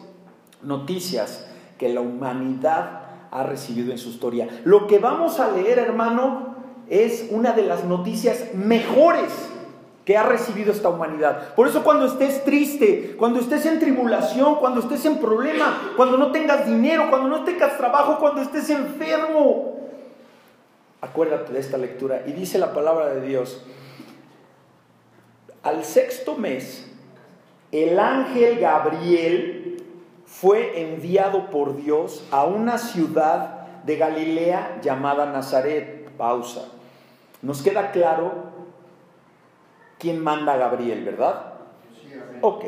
noticias 0.62 1.48
que 1.77 1.89
la 1.89 2.01
humanidad 2.01 3.01
ha 3.32 3.44
recibido 3.44 3.91
en 3.91 3.98
su 3.98 4.10
historia. 4.10 4.48
Lo 4.63 4.88
que 4.88 5.00
vamos 5.00 5.39
a 5.39 5.51
leer, 5.51 5.79
hermano, 5.79 6.55
es 6.88 7.27
una 7.32 7.53
de 7.53 7.63
las 7.63 7.84
noticias 7.84 8.53
mejores 8.53 9.32
que 10.05 10.17
ha 10.17 10.24
recibido 10.24 10.71
esta 10.71 10.89
humanidad. 10.89 11.53
Por 11.55 11.67
eso 11.67 11.83
cuando 11.83 12.05
estés 12.05 12.43
triste, 12.45 13.15
cuando 13.17 13.39
estés 13.39 13.65
en 13.65 13.79
tribulación, 13.79 14.55
cuando 14.55 14.81
estés 14.81 15.05
en 15.05 15.17
problema, 15.17 15.93
cuando 15.97 16.17
no 16.17 16.31
tengas 16.31 16.65
dinero, 16.65 17.09
cuando 17.09 17.27
no 17.27 17.43
tengas 17.43 17.77
trabajo, 17.77 18.19
cuando 18.19 18.41
estés 18.41 18.69
enfermo, 18.69 19.89
acuérdate 21.01 21.53
de 21.53 21.59
esta 21.59 21.77
lectura. 21.77 22.21
Y 22.25 22.33
dice 22.33 22.59
la 22.59 22.71
palabra 22.71 23.07
de 23.07 23.21
Dios, 23.21 23.65
al 25.63 25.83
sexto 25.83 26.35
mes 26.35 26.88
el 27.71 28.00
ángel 28.00 28.59
Gabriel 28.59 29.83
fue 30.25 30.81
enviado 30.81 31.50
por 31.50 31.75
Dios 31.75 32.24
a 32.31 32.45
una 32.45 32.77
ciudad 32.77 33.83
de 33.83 33.97
Galilea 33.97 34.79
llamada 34.81 35.25
Nazaret. 35.25 35.95
Pausa. 36.17 36.67
Nos 37.41 37.62
queda 37.62 37.91
claro 37.91 38.44
quién 39.99 40.23
manda 40.23 40.53
a 40.53 40.57
Gabriel, 40.57 41.03
¿verdad? 41.03 41.53
Ok. 42.41 42.65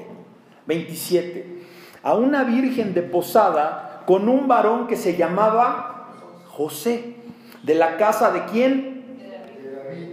27. 0.65 1.63
A 2.03 2.15
una 2.15 2.43
virgen 2.43 2.93
deposada 2.93 4.03
con 4.05 4.29
un 4.29 4.47
varón 4.47 4.87
que 4.87 4.95
se 4.95 5.15
llamaba 5.15 6.13
José. 6.47 7.15
¿De 7.63 7.75
la 7.75 7.97
casa 7.97 8.31
de 8.31 8.45
quién? 8.45 8.97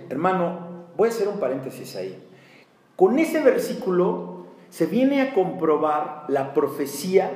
Hermano, 0.09 0.87
voy 0.97 1.09
a 1.09 1.13
hacer 1.13 1.29
un 1.29 1.39
paréntesis 1.39 1.97
ahí. 1.97 2.21
Con 2.97 3.19
ese 3.19 3.41
versículo 3.41 4.47
se 4.71 4.87
viene 4.87 5.21
a 5.21 5.35
comprobar 5.35 6.25
la 6.29 6.55
profecía 6.55 7.31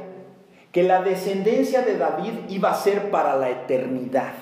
que 0.72 0.82
la 0.82 1.02
descendencia 1.02 1.82
de 1.82 1.96
David 1.96 2.32
iba 2.48 2.70
a 2.70 2.74
ser 2.74 3.10
para 3.10 3.36
la 3.36 3.50
eternidad. 3.50 4.32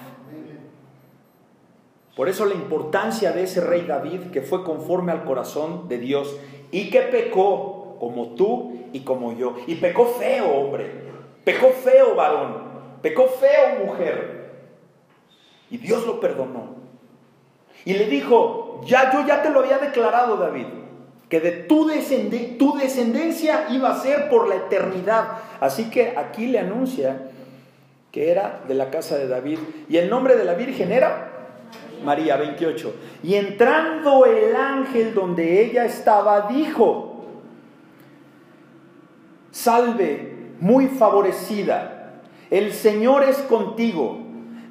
Por 2.16 2.28
eso 2.28 2.46
la 2.46 2.54
importancia 2.54 3.30
de 3.30 3.44
ese 3.44 3.60
rey 3.60 3.82
David 3.82 4.30
que 4.32 4.42
fue 4.42 4.64
conforme 4.64 5.12
al 5.12 5.24
corazón 5.24 5.86
de 5.86 5.98
Dios 5.98 6.34
y 6.72 6.90
que 6.90 7.02
pecó 7.02 7.96
como 8.00 8.30
tú 8.30 8.88
y 8.92 9.00
como 9.00 9.36
yo. 9.36 9.54
Y 9.68 9.76
pecó 9.76 10.06
feo, 10.06 10.48
hombre. 10.48 10.90
Pecó 11.44 11.68
feo, 11.68 12.16
varón. 12.16 12.56
Pecó 13.02 13.28
feo, 13.28 13.84
mujer. 13.84 14.50
Y 15.70 15.76
Dios 15.76 16.04
lo 16.06 16.18
perdonó. 16.18 16.74
Y 17.84 17.92
le 17.92 18.06
dijo, 18.06 18.80
ya 18.86 19.12
yo 19.12 19.24
ya 19.24 19.42
te 19.42 19.50
lo 19.50 19.60
había 19.60 19.78
declarado, 19.78 20.36
David 20.38 20.66
que 21.28 21.40
de 21.40 21.50
tu, 21.50 21.90
tu 22.58 22.76
descendencia 22.76 23.66
iba 23.70 23.90
a 23.90 24.00
ser 24.00 24.28
por 24.28 24.48
la 24.48 24.56
eternidad. 24.56 25.38
Así 25.60 25.90
que 25.90 26.14
aquí 26.16 26.46
le 26.46 26.60
anuncia 26.60 27.30
que 28.12 28.30
era 28.30 28.62
de 28.68 28.74
la 28.74 28.90
casa 28.90 29.18
de 29.18 29.26
David. 29.26 29.58
Y 29.88 29.96
el 29.96 30.08
nombre 30.08 30.36
de 30.36 30.44
la 30.44 30.54
Virgen 30.54 30.92
era 30.92 31.35
María 32.04 32.36
28. 32.36 32.94
Y 33.22 33.34
entrando 33.34 34.24
el 34.26 34.54
ángel 34.54 35.14
donde 35.14 35.64
ella 35.64 35.84
estaba, 35.84 36.48
dijo, 36.48 37.24
salve, 39.50 40.52
muy 40.60 40.88
favorecida, 40.88 42.20
el 42.50 42.72
Señor 42.72 43.24
es 43.24 43.38
contigo, 43.38 44.18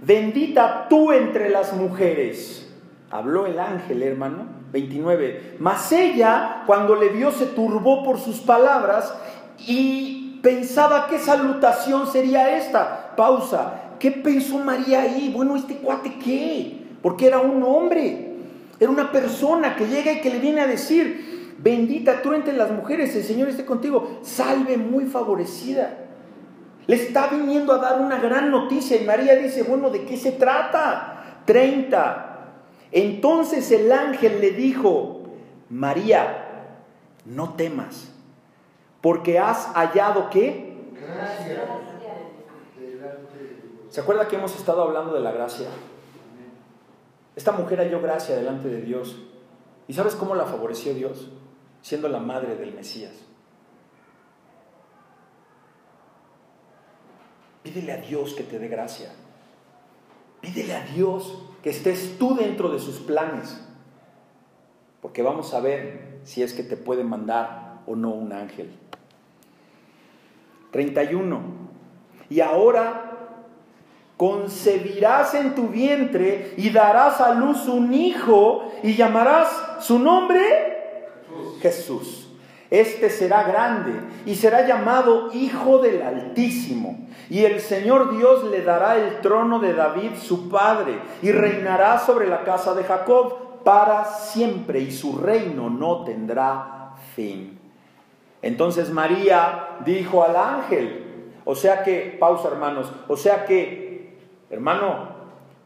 bendita 0.02 0.88
tú 0.90 1.12
entre 1.12 1.50
las 1.50 1.74
mujeres. 1.74 2.74
Habló 3.12 3.46
el 3.46 3.60
ángel, 3.60 4.02
hermano 4.04 4.46
29. 4.72 5.58
Mas 5.60 5.92
ella, 5.92 6.64
cuando 6.66 6.96
le 6.96 7.10
vio, 7.10 7.32
se 7.32 7.46
turbó 7.46 8.04
por 8.04 8.20
sus 8.20 8.40
palabras 8.40 9.14
y 9.60 10.40
pensaba 10.42 11.08
qué 11.08 11.20
salutación 11.20 12.08
sería 12.08 12.58
esta. 12.58 13.14
Pausa. 13.16 13.82
¿qué 14.00 14.12
pensó 14.12 14.58
María 14.60 15.02
ahí? 15.02 15.32
Bueno, 15.34 15.56
¿este 15.56 15.78
cuate 15.78 16.18
qué? 16.24 16.85
Porque 17.06 17.28
era 17.28 17.38
un 17.38 17.62
hombre, 17.62 18.32
era 18.80 18.90
una 18.90 19.12
persona 19.12 19.76
que 19.76 19.86
llega 19.86 20.12
y 20.12 20.22
que 20.22 20.32
le 20.32 20.40
viene 20.40 20.62
a 20.62 20.66
decir, 20.66 21.54
bendita 21.60 22.24
tú 22.24 22.34
entre 22.34 22.54
las 22.54 22.72
mujeres, 22.72 23.16
el 23.16 23.24
Señor 23.24 23.48
esté 23.48 23.64
contigo, 23.64 24.18
salve 24.24 24.76
muy 24.76 25.06
favorecida. 25.06 26.00
Le 26.88 26.96
está 26.96 27.28
viniendo 27.28 27.74
a 27.74 27.78
dar 27.78 28.02
una 28.02 28.18
gran 28.18 28.50
noticia 28.50 29.00
y 29.00 29.06
María 29.06 29.36
dice, 29.36 29.62
bueno, 29.62 29.92
¿de 29.92 30.04
qué 30.04 30.18
se 30.18 30.32
trata? 30.32 31.44
30. 31.46 32.56
Entonces 32.92 33.70
el 33.70 33.92
ángel 33.92 34.42
le 34.42 34.50
dijo, 34.50 35.28
María, 35.70 36.72
no 37.24 37.54
temas, 37.54 38.12
porque 39.02 39.38
has 39.38 39.68
hallado 39.76 40.32
qué? 40.32 40.76
Gracias. 40.92 41.60
¿Se 43.92 44.02
acuerda 44.02 44.28
que 44.28 44.38
hemos 44.38 44.56
estado 44.56 44.82
hablando 44.82 45.14
de 45.14 45.20
la 45.20 45.32
gracia? 45.32 45.68
Esta 47.36 47.52
mujer 47.52 47.80
halló 47.80 48.02
gracia 48.02 48.36
delante 48.36 48.70
de 48.70 48.82
Dios. 48.82 49.18
¿Y 49.88 49.94
sabes 49.94 50.16
cómo 50.16 50.36
la 50.36 50.46
favoreció 50.46 50.94
Dios? 50.94 51.30
Siendo 51.82 52.08
la 52.08 52.20
madre 52.20 52.56
del 52.56 52.74
Mesías. 52.74 53.14
Pídele 57.62 57.92
a 57.92 57.98
Dios 57.98 58.34
que 58.34 58.44
te 58.44 58.60
dé 58.60 58.68
gracia. 58.68 59.12
Pídele 60.42 60.76
a 60.76 60.86
Dios 60.86 61.44
que 61.62 61.72
estés 61.72 62.18
tú 62.18 62.36
dentro 62.36 62.70
de 62.70 62.80
sus 62.80 63.00
planes. 63.00 63.60
Porque 65.02 65.22
vamos 65.22 65.54
a 65.54 65.60
ver 65.60 66.20
si 66.24 66.42
es 66.42 66.54
que 66.54 66.64
te 66.64 66.78
puede 66.78 67.04
mandar 67.04 67.82
o 67.86 67.96
no 67.96 68.12
un 68.12 68.32
ángel. 68.32 68.72
31. 70.72 71.42
Y 72.30 72.42
ahora 72.42 73.15
concebirás 74.18 75.34
en 75.36 75.56
tu 75.56 75.68
vientre 75.68 76.54
y 76.58 76.70
darás 76.70 77.20
a 77.20 77.34
luz 77.34 77.68
un 77.68 77.94
hijo 77.94 78.72
y 78.84 78.96
llamarás 78.96 79.50
su 79.80 80.00
nombre 80.00 80.40
Jesús. 81.62 82.30
Este 82.70 83.10
será 83.10 83.44
grande 83.44 83.94
y 84.26 84.36
será 84.36 84.66
llamado 84.68 85.32
Hijo 85.34 85.80
del 85.80 86.02
Altísimo. 86.02 87.08
Y 87.30 87.44
el 87.44 87.60
Señor 87.60 88.18
Dios 88.18 88.44
le 88.46 88.64
dará 88.64 88.98
el 88.98 89.22
trono 89.22 89.60
de 89.60 89.74
David 89.74 90.12
su 90.22 90.50
padre 90.50 91.00
y 91.22 91.32
reinará 91.32 92.00
sobre 92.00 92.28
la 92.28 92.44
casa 92.44 92.74
de 92.74 92.84
Jacob 92.84 93.64
para 93.64 94.06
siempre 94.06 94.80
y 94.80 94.92
su 94.92 95.18
reino 95.18 95.70
no 95.70 96.04
tendrá 96.04 96.96
fin. 97.16 97.60
Entonces 98.42 98.92
María 98.92 99.78
dijo 99.86 100.24
al 100.24 100.36
ángel, 100.36 101.32
o 101.46 101.56
sea 101.56 101.84
que, 101.84 102.16
pausa 102.20 102.50
hermanos, 102.50 102.92
o 103.08 103.18
sea 103.18 103.46
que, 103.46 103.85
hermano, 104.50 105.10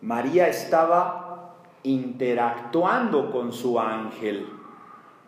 María 0.02 0.48
estaba 0.48 1.56
interactuando 1.84 3.32
con 3.32 3.52
su 3.52 3.80
ángel 3.80 4.60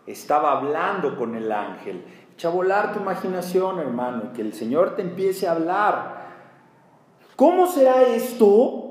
estaba 0.06 0.52
hablando 0.52 1.16
con 1.16 1.34
el 1.34 1.50
ángel. 1.52 2.04
Echa 2.34 2.48
a 2.48 2.52
volar 2.52 2.92
tu 2.92 3.00
imaginación, 3.00 3.78
hermano, 3.78 4.32
que 4.34 4.42
el 4.42 4.52
Señor 4.52 4.96
te 4.96 5.02
empiece 5.02 5.46
a 5.46 5.52
hablar. 5.52 6.22
¿Cómo 7.36 7.66
será 7.66 8.02
esto? 8.02 8.90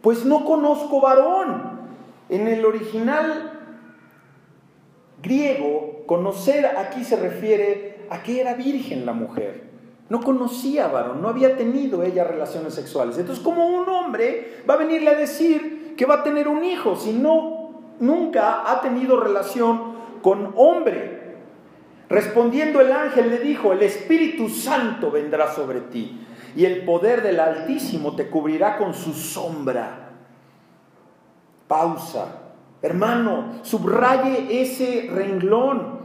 Pues 0.00 0.24
no 0.24 0.44
conozco 0.44 1.00
varón. 1.00 1.80
En 2.28 2.46
el 2.46 2.64
original 2.64 3.58
griego, 5.22 6.04
conocer 6.06 6.66
aquí 6.66 7.04
se 7.04 7.16
refiere 7.16 8.06
a 8.10 8.22
que 8.22 8.40
era 8.40 8.54
virgen 8.54 9.06
la 9.06 9.12
mujer. 9.12 9.69
No 10.10 10.20
conocía 10.20 10.88
varón, 10.88 11.22
no 11.22 11.28
había 11.28 11.56
tenido 11.56 12.02
ella 12.02 12.24
relaciones 12.24 12.74
sexuales. 12.74 13.16
Entonces, 13.16 13.42
¿cómo 13.42 13.66
un 13.66 13.88
hombre 13.88 14.62
va 14.68 14.74
a 14.74 14.78
venirle 14.78 15.08
a 15.08 15.14
decir 15.14 15.94
que 15.96 16.04
va 16.04 16.16
a 16.16 16.22
tener 16.22 16.48
un 16.48 16.62
hijo 16.64 16.96
si 16.96 17.12
no 17.12 17.60
nunca 18.00 18.70
ha 18.70 18.80
tenido 18.80 19.20
relación 19.20 19.92
con 20.22 20.52
hombre. 20.56 21.36
Respondiendo 22.08 22.80
el 22.80 22.90
ángel 22.90 23.30
le 23.30 23.38
dijo, 23.38 23.72
el 23.72 23.82
Espíritu 23.82 24.48
Santo 24.48 25.10
vendrá 25.10 25.54
sobre 25.54 25.80
ti 25.82 26.26
y 26.56 26.64
el 26.64 26.84
poder 26.84 27.22
del 27.22 27.38
Altísimo 27.38 28.16
te 28.16 28.28
cubrirá 28.28 28.76
con 28.76 28.94
su 28.94 29.12
sombra. 29.12 30.10
Pausa. 31.68 32.38
Hermano, 32.82 33.60
subraye 33.62 34.62
ese 34.62 35.08
renglón 35.12 36.00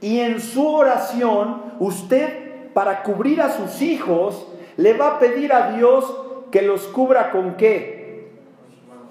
y 0.00 0.20
en 0.20 0.40
su 0.40 0.68
oración 0.68 1.62
usted 1.80 2.43
para 2.74 3.02
cubrir 3.02 3.40
a 3.40 3.50
sus 3.50 3.80
hijos 3.80 4.46
le 4.76 4.92
va 4.94 5.16
a 5.16 5.18
pedir 5.18 5.52
a 5.52 5.70
Dios 5.72 6.12
que 6.50 6.62
los 6.62 6.82
cubra 6.88 7.30
con 7.30 7.54
qué? 7.56 8.32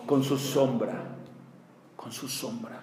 Con 0.05 0.23
su 0.23 0.37
sombra. 0.37 0.93
Con 1.95 2.11
su 2.11 2.27
sombra. 2.27 2.81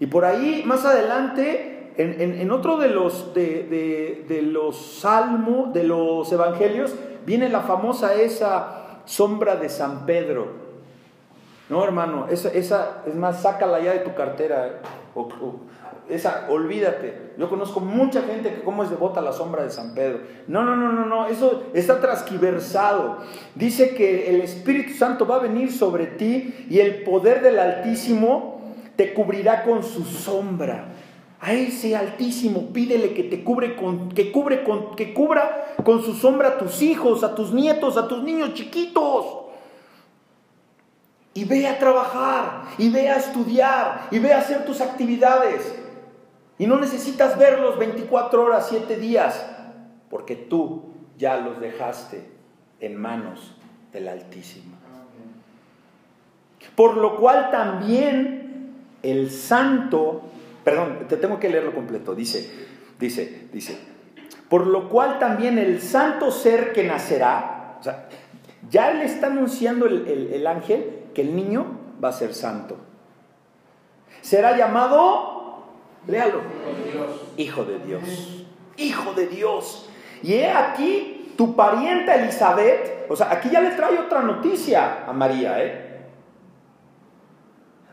Y 0.00 0.06
por 0.06 0.24
ahí, 0.24 0.62
más 0.64 0.84
adelante, 0.84 1.92
en, 1.96 2.50
otro 2.50 2.76
de 2.76 2.88
los, 2.88 3.34
de, 3.34 4.40
los 4.42 4.76
salmos, 5.00 5.72
de 5.72 5.84
los 5.84 6.30
evangelios, 6.32 6.94
viene 7.26 7.48
la 7.48 7.60
famosa 7.60 8.14
esa 8.14 9.00
sombra 9.04 9.56
de 9.56 9.68
San 9.68 10.06
Pedro. 10.06 10.68
No, 11.68 11.84
hermano, 11.84 12.26
esa, 12.30 12.50
esa 12.50 13.02
es 13.06 13.14
más, 13.14 13.42
sácala 13.42 13.80
ya 13.80 13.92
de 13.92 13.98
tu 13.98 14.14
cartera. 14.14 14.80
Esa, 16.08 16.46
olvídate. 16.48 17.32
Yo 17.36 17.48
conozco 17.48 17.80
mucha 17.80 18.22
gente 18.22 18.52
que 18.52 18.62
como 18.62 18.82
es 18.82 18.90
devota 18.90 19.20
a 19.20 19.22
la 19.22 19.32
sombra 19.32 19.62
de 19.62 19.70
San 19.70 19.94
Pedro. 19.94 20.20
No, 20.46 20.62
no, 20.64 20.76
no, 20.76 20.92
no, 20.92 21.06
no, 21.06 21.26
eso 21.26 21.64
está 21.74 22.00
trasquiversado. 22.00 23.18
Dice 23.54 23.94
que 23.94 24.30
el 24.30 24.40
Espíritu 24.40 24.94
Santo 24.94 25.26
va 25.26 25.36
a 25.36 25.40
venir 25.40 25.72
sobre 25.72 26.06
ti 26.06 26.66
y 26.68 26.80
el 26.80 27.02
poder 27.02 27.42
del 27.42 27.58
Altísimo 27.58 28.74
te 28.96 29.14
cubrirá 29.14 29.62
con 29.62 29.84
su 29.84 30.04
sombra. 30.04 30.88
A 31.40 31.52
ese 31.52 31.94
altísimo 31.94 32.72
pídele 32.72 33.14
que 33.14 33.22
te 33.22 33.44
cubre 33.44 33.76
con, 33.76 34.08
que 34.08 34.32
cubre 34.32 34.64
con, 34.64 34.96
que 34.96 35.14
cubra 35.14 35.76
con 35.84 36.02
su 36.02 36.14
sombra 36.14 36.48
a 36.48 36.58
tus 36.58 36.82
hijos, 36.82 37.22
a 37.22 37.36
tus 37.36 37.52
nietos, 37.52 37.96
a 37.96 38.08
tus 38.08 38.24
niños 38.24 38.54
chiquitos. 38.54 39.24
Y 41.34 41.44
ve 41.44 41.68
a 41.68 41.78
trabajar, 41.78 42.64
y 42.76 42.90
ve 42.90 43.08
a 43.08 43.18
estudiar, 43.18 44.08
y 44.10 44.18
ve 44.18 44.32
a 44.32 44.38
hacer 44.38 44.64
tus 44.64 44.80
actividades. 44.80 45.72
Y 46.58 46.66
no 46.66 46.78
necesitas 46.78 47.38
verlos 47.38 47.78
24 47.78 48.42
horas, 48.42 48.66
7 48.68 48.96
días, 48.96 49.46
porque 50.10 50.34
tú 50.34 50.92
ya 51.16 51.36
los 51.38 51.60
dejaste 51.60 52.28
en 52.80 52.96
manos 52.96 53.54
del 53.92 54.08
Altísimo. 54.08 54.76
Por 56.74 56.96
lo 56.96 57.16
cual 57.16 57.50
también 57.50 58.74
el 59.02 59.30
santo, 59.30 60.22
perdón, 60.64 61.06
te 61.08 61.16
tengo 61.16 61.38
que 61.38 61.48
leerlo 61.48 61.74
completo, 61.74 62.14
dice, 62.14 62.50
dice, 62.98 63.48
dice, 63.52 63.78
por 64.48 64.66
lo 64.66 64.88
cual 64.88 65.18
también 65.18 65.58
el 65.58 65.80
santo 65.80 66.30
ser 66.30 66.72
que 66.72 66.84
nacerá, 66.84 67.76
o 67.80 67.82
sea, 67.82 68.08
ya 68.70 68.92
le 68.92 69.04
está 69.04 69.28
anunciando 69.28 69.86
el, 69.86 70.46
ángel 70.46 71.04
que 71.14 71.22
el 71.22 71.36
niño 71.36 71.66
va 72.02 72.08
a 72.08 72.12
ser 72.12 72.34
santo. 72.34 72.76
Será 74.20 74.56
llamado, 74.56 75.37
léalo, 76.08 76.40
Hijo 77.36 77.64
de 77.64 77.78
Dios. 77.78 78.46
Hijo 78.76 79.12
de 79.12 79.26
Dios. 79.28 79.88
Y 80.22 80.34
he 80.34 80.50
aquí 80.50 81.32
tu 81.36 81.54
parienta 81.54 82.16
Elizabeth, 82.16 83.06
o 83.08 83.14
sea, 83.14 83.30
aquí 83.30 83.48
ya 83.48 83.60
le 83.60 83.70
trae 83.70 83.96
otra 83.96 84.22
noticia 84.22 85.04
a 85.06 85.12
María, 85.12 85.62
¿eh? 85.62 85.84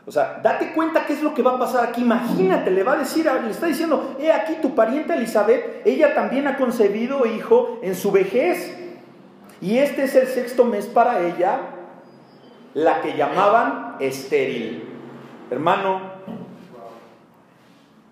O 0.04 0.12
sea, 0.12 0.40
date 0.42 0.72
cuenta 0.72 1.04
qué 1.04 1.14
es 1.14 1.22
lo 1.22 1.34
que 1.34 1.42
va 1.42 1.52
a 1.52 1.58
pasar 1.58 1.84
aquí. 1.84 2.02
Imagínate, 2.02 2.70
le 2.70 2.84
va 2.84 2.92
a 2.92 2.96
decir, 2.96 3.28
le 3.44 3.50
está 3.50 3.66
diciendo, 3.66 4.16
he 4.20 4.32
aquí 4.32 4.58
tu 4.62 4.74
pariente 4.74 5.14
Elizabeth, 5.14 5.82
ella 5.84 6.14
también 6.14 6.46
ha 6.46 6.56
concebido 6.56 7.26
hijo 7.26 7.80
en 7.82 7.94
su 7.94 8.12
vejez. 8.12 8.76
Y 9.60 9.78
este 9.78 10.04
es 10.04 10.14
el 10.14 10.28
sexto 10.28 10.64
mes 10.64 10.86
para 10.86 11.26
ella, 11.26 11.58
la 12.74 13.00
que 13.00 13.16
llamaban 13.16 13.96
estéril. 13.98 14.88
Hermano, 15.50 16.15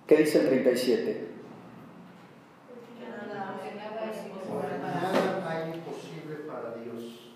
¿qué 0.06 0.16
dice 0.16 0.40
el 0.40 0.48
37? 0.48 1.28
Nada 4.90 5.46
hay 5.48 5.74
imposible 5.74 6.36
para 6.46 6.74
Dios. 6.76 7.32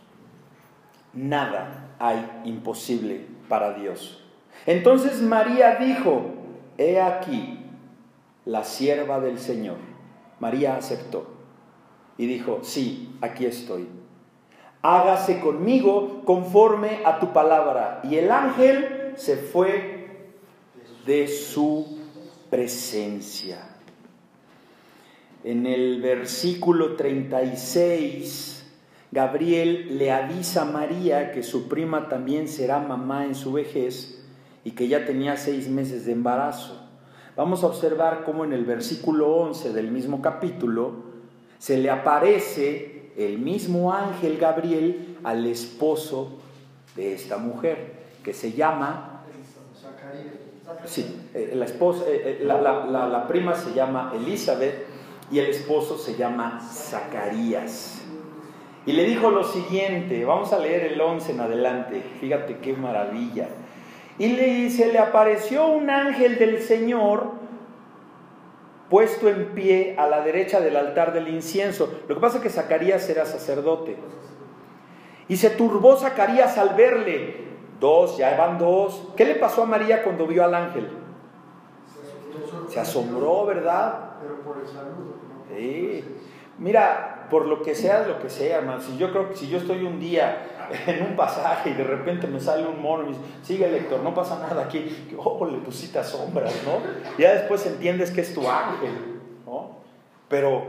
Nada 1.13 1.89
hay 1.99 2.41
imposible 2.45 3.27
para 3.49 3.73
Dios. 3.75 4.25
Entonces 4.67 5.23
María 5.23 5.77
dijo, 5.77 6.27
he 6.77 7.01
aquí 7.01 7.65
la 8.45 8.65
sierva 8.65 9.21
del 9.21 9.39
Señor. 9.39 9.77
María 10.41 10.77
aceptó 10.77 11.27
y 12.17 12.27
dijo, 12.27 12.61
sí, 12.63 13.17
aquí 13.21 13.47
estoy. 13.47 13.89
Hágase 14.83 15.41
conmigo 15.41 16.23
conforme 16.25 17.01
a 17.05 17.19
tu 17.19 17.33
palabra. 17.33 18.01
Y 18.05 18.17
el 18.17 18.31
ángel 18.31 19.13
se 19.17 19.37
fue 19.37 20.31
de 21.05 21.27
su 21.27 21.99
presencia. 22.59 23.59
En 25.45 25.65
el 25.65 26.03
versículo 26.03 26.97
36 26.97 28.67
Gabriel 29.13 29.97
le 29.97 30.11
avisa 30.11 30.63
a 30.63 30.65
María 30.65 31.31
que 31.31 31.45
su 31.45 31.69
prima 31.69 32.09
también 32.09 32.49
será 32.49 32.81
mamá 32.81 33.25
en 33.27 33.37
su 33.37 33.53
vejez 33.53 34.25
y 34.65 34.73
que 34.73 34.89
ya 34.89 35.07
tenía 35.07 35.37
seis 35.37 35.69
meses 35.69 36.05
de 36.05 36.11
embarazo. 36.11 36.85
Vamos 37.37 37.63
a 37.63 37.69
observar 37.69 38.25
cómo 38.25 38.45
en 38.45 38.53
el 38.53 38.65
versículo 38.65 39.37
11 39.37 39.73
del 39.73 39.93
mismo 39.93 40.21
capítulo 40.21 41.05
se 41.61 41.79
le 41.79 41.91
aparece 41.91 43.13
el 43.17 43.39
mismo 43.39 43.93
ángel 43.93 44.37
Gabriel 44.37 45.17
al 45.23 45.47
esposo 45.47 46.41
de 46.97 47.15
esta 47.15 47.39
mujer, 47.39 47.93
que 48.25 48.35
se 48.35 48.51
llama... 48.51 49.15
Sí, 50.85 51.31
eh, 51.35 51.53
la, 51.55 51.65
esposa, 51.65 52.05
eh, 52.09 52.39
eh, 52.41 52.45
la 52.45 53.27
prima 53.29 53.55
se 53.55 53.73
llama 53.73 54.13
Elizabeth 54.15 54.87
y 55.31 55.39
el 55.39 55.47
esposo 55.47 55.99
se 55.99 56.17
llama 56.17 56.61
Zacarías. 56.61 58.03
Y 58.87 58.93
le 58.93 59.05
dijo 59.05 59.31
lo 59.31 59.45
siguiente, 59.45 60.25
vamos 60.25 60.53
a 60.53 60.59
leer 60.59 60.93
el 60.93 61.01
11 61.01 61.33
en 61.33 61.41
adelante, 61.41 62.03
fíjate 62.21 62.59
qué 62.59 62.73
maravilla. 62.73 63.49
Y 64.19 64.29
le, 64.29 64.71
se 64.71 64.93
le 64.93 64.99
apareció 64.99 65.67
un 65.67 65.91
ángel 65.91 66.39
del 66.39 66.61
Señor 66.63 67.33
puesto 68.89 69.29
en 69.29 69.53
pie 69.55 69.95
a 69.99 70.07
la 70.07 70.23
derecha 70.23 70.61
del 70.61 70.77
altar 70.77 71.13
del 71.13 71.29
incienso. 71.29 71.93
Lo 72.09 72.15
que 72.15 72.21
pasa 72.21 72.39
es 72.39 72.43
que 72.43 72.51
Zacarías 72.51 73.09
era 73.11 73.27
sacerdote. 73.27 73.97
Y 75.29 75.37
se 75.37 75.51
turbó 75.51 75.97
Zacarías 75.97 76.57
al 76.57 76.75
verle. 76.75 77.48
Dos, 77.81 78.17
ya 78.17 78.37
van 78.37 78.59
dos. 78.59 79.09
¿Qué 79.17 79.25
le 79.25 79.37
pasó 79.37 79.63
a 79.63 79.67
María 79.67 80.03
cuando 80.03 80.27
vio 80.27 80.45
al 80.45 80.55
ángel? 80.55 80.89
Se 82.69 82.81
asombró, 82.81 83.47
¿verdad? 83.47 84.17
Pero 84.21 84.43
por 84.43 84.59
el 84.59 84.67
saludo. 84.67 85.15
Sí. 85.49 86.05
Mira, 86.59 87.27
por 87.31 87.47
lo 87.47 87.63
que 87.63 87.75
sea, 87.75 88.07
lo 88.07 88.19
que 88.21 88.29
sea, 88.29 88.59
hermano. 88.59 88.81
Si 88.81 88.97
yo 88.97 89.11
creo 89.13 89.29
que 89.29 89.37
si 89.37 89.49
yo 89.49 89.59
estoy 89.59 89.85
un 89.85 90.01
día 90.01 90.47
en 90.87 91.03
un 91.03 91.17
pasaje 91.17 91.71
y 91.71 91.75
de 91.75 91.85
repente 91.85 92.27
me 92.27 92.41
sale 92.41 92.67
un 92.67 92.83
mono 92.83 93.05
y 93.05 93.07
me 93.07 93.13
dice, 93.13 93.25
sigue 93.43 93.71
lector, 93.71 94.01
no 94.01 94.15
pasa 94.15 94.39
nada 94.39 94.65
aquí, 94.65 95.15
oh, 95.17 95.45
le 95.47 95.59
pusiste 95.59 96.03
sombras, 96.03 96.55
¿no? 96.65 96.81
Ya 97.19 97.35
después 97.35 97.65
entiendes 97.67 98.11
que 98.11 98.23
es 98.23 98.35
tu 98.35 98.49
ángel, 98.49 99.21
¿no? 99.47 99.79
Pero 100.29 100.65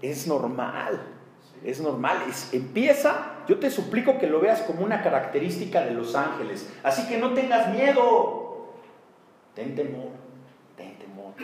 es 0.00 0.26
normal, 0.26 1.00
es 1.64 1.80
normal. 1.80 2.18
empieza, 2.52 3.31
yo 3.48 3.58
te 3.58 3.70
suplico 3.70 4.18
que 4.18 4.26
lo 4.26 4.40
veas 4.40 4.62
como 4.62 4.84
una 4.84 5.02
característica 5.02 5.82
de 5.82 5.92
los 5.92 6.14
ángeles. 6.14 6.72
Así 6.82 7.06
que 7.08 7.18
no 7.18 7.34
tengas 7.34 7.72
miedo, 7.72 8.72
ten 9.54 9.74
temor, 9.74 10.10
ten 10.76 10.98
temor, 10.98 11.34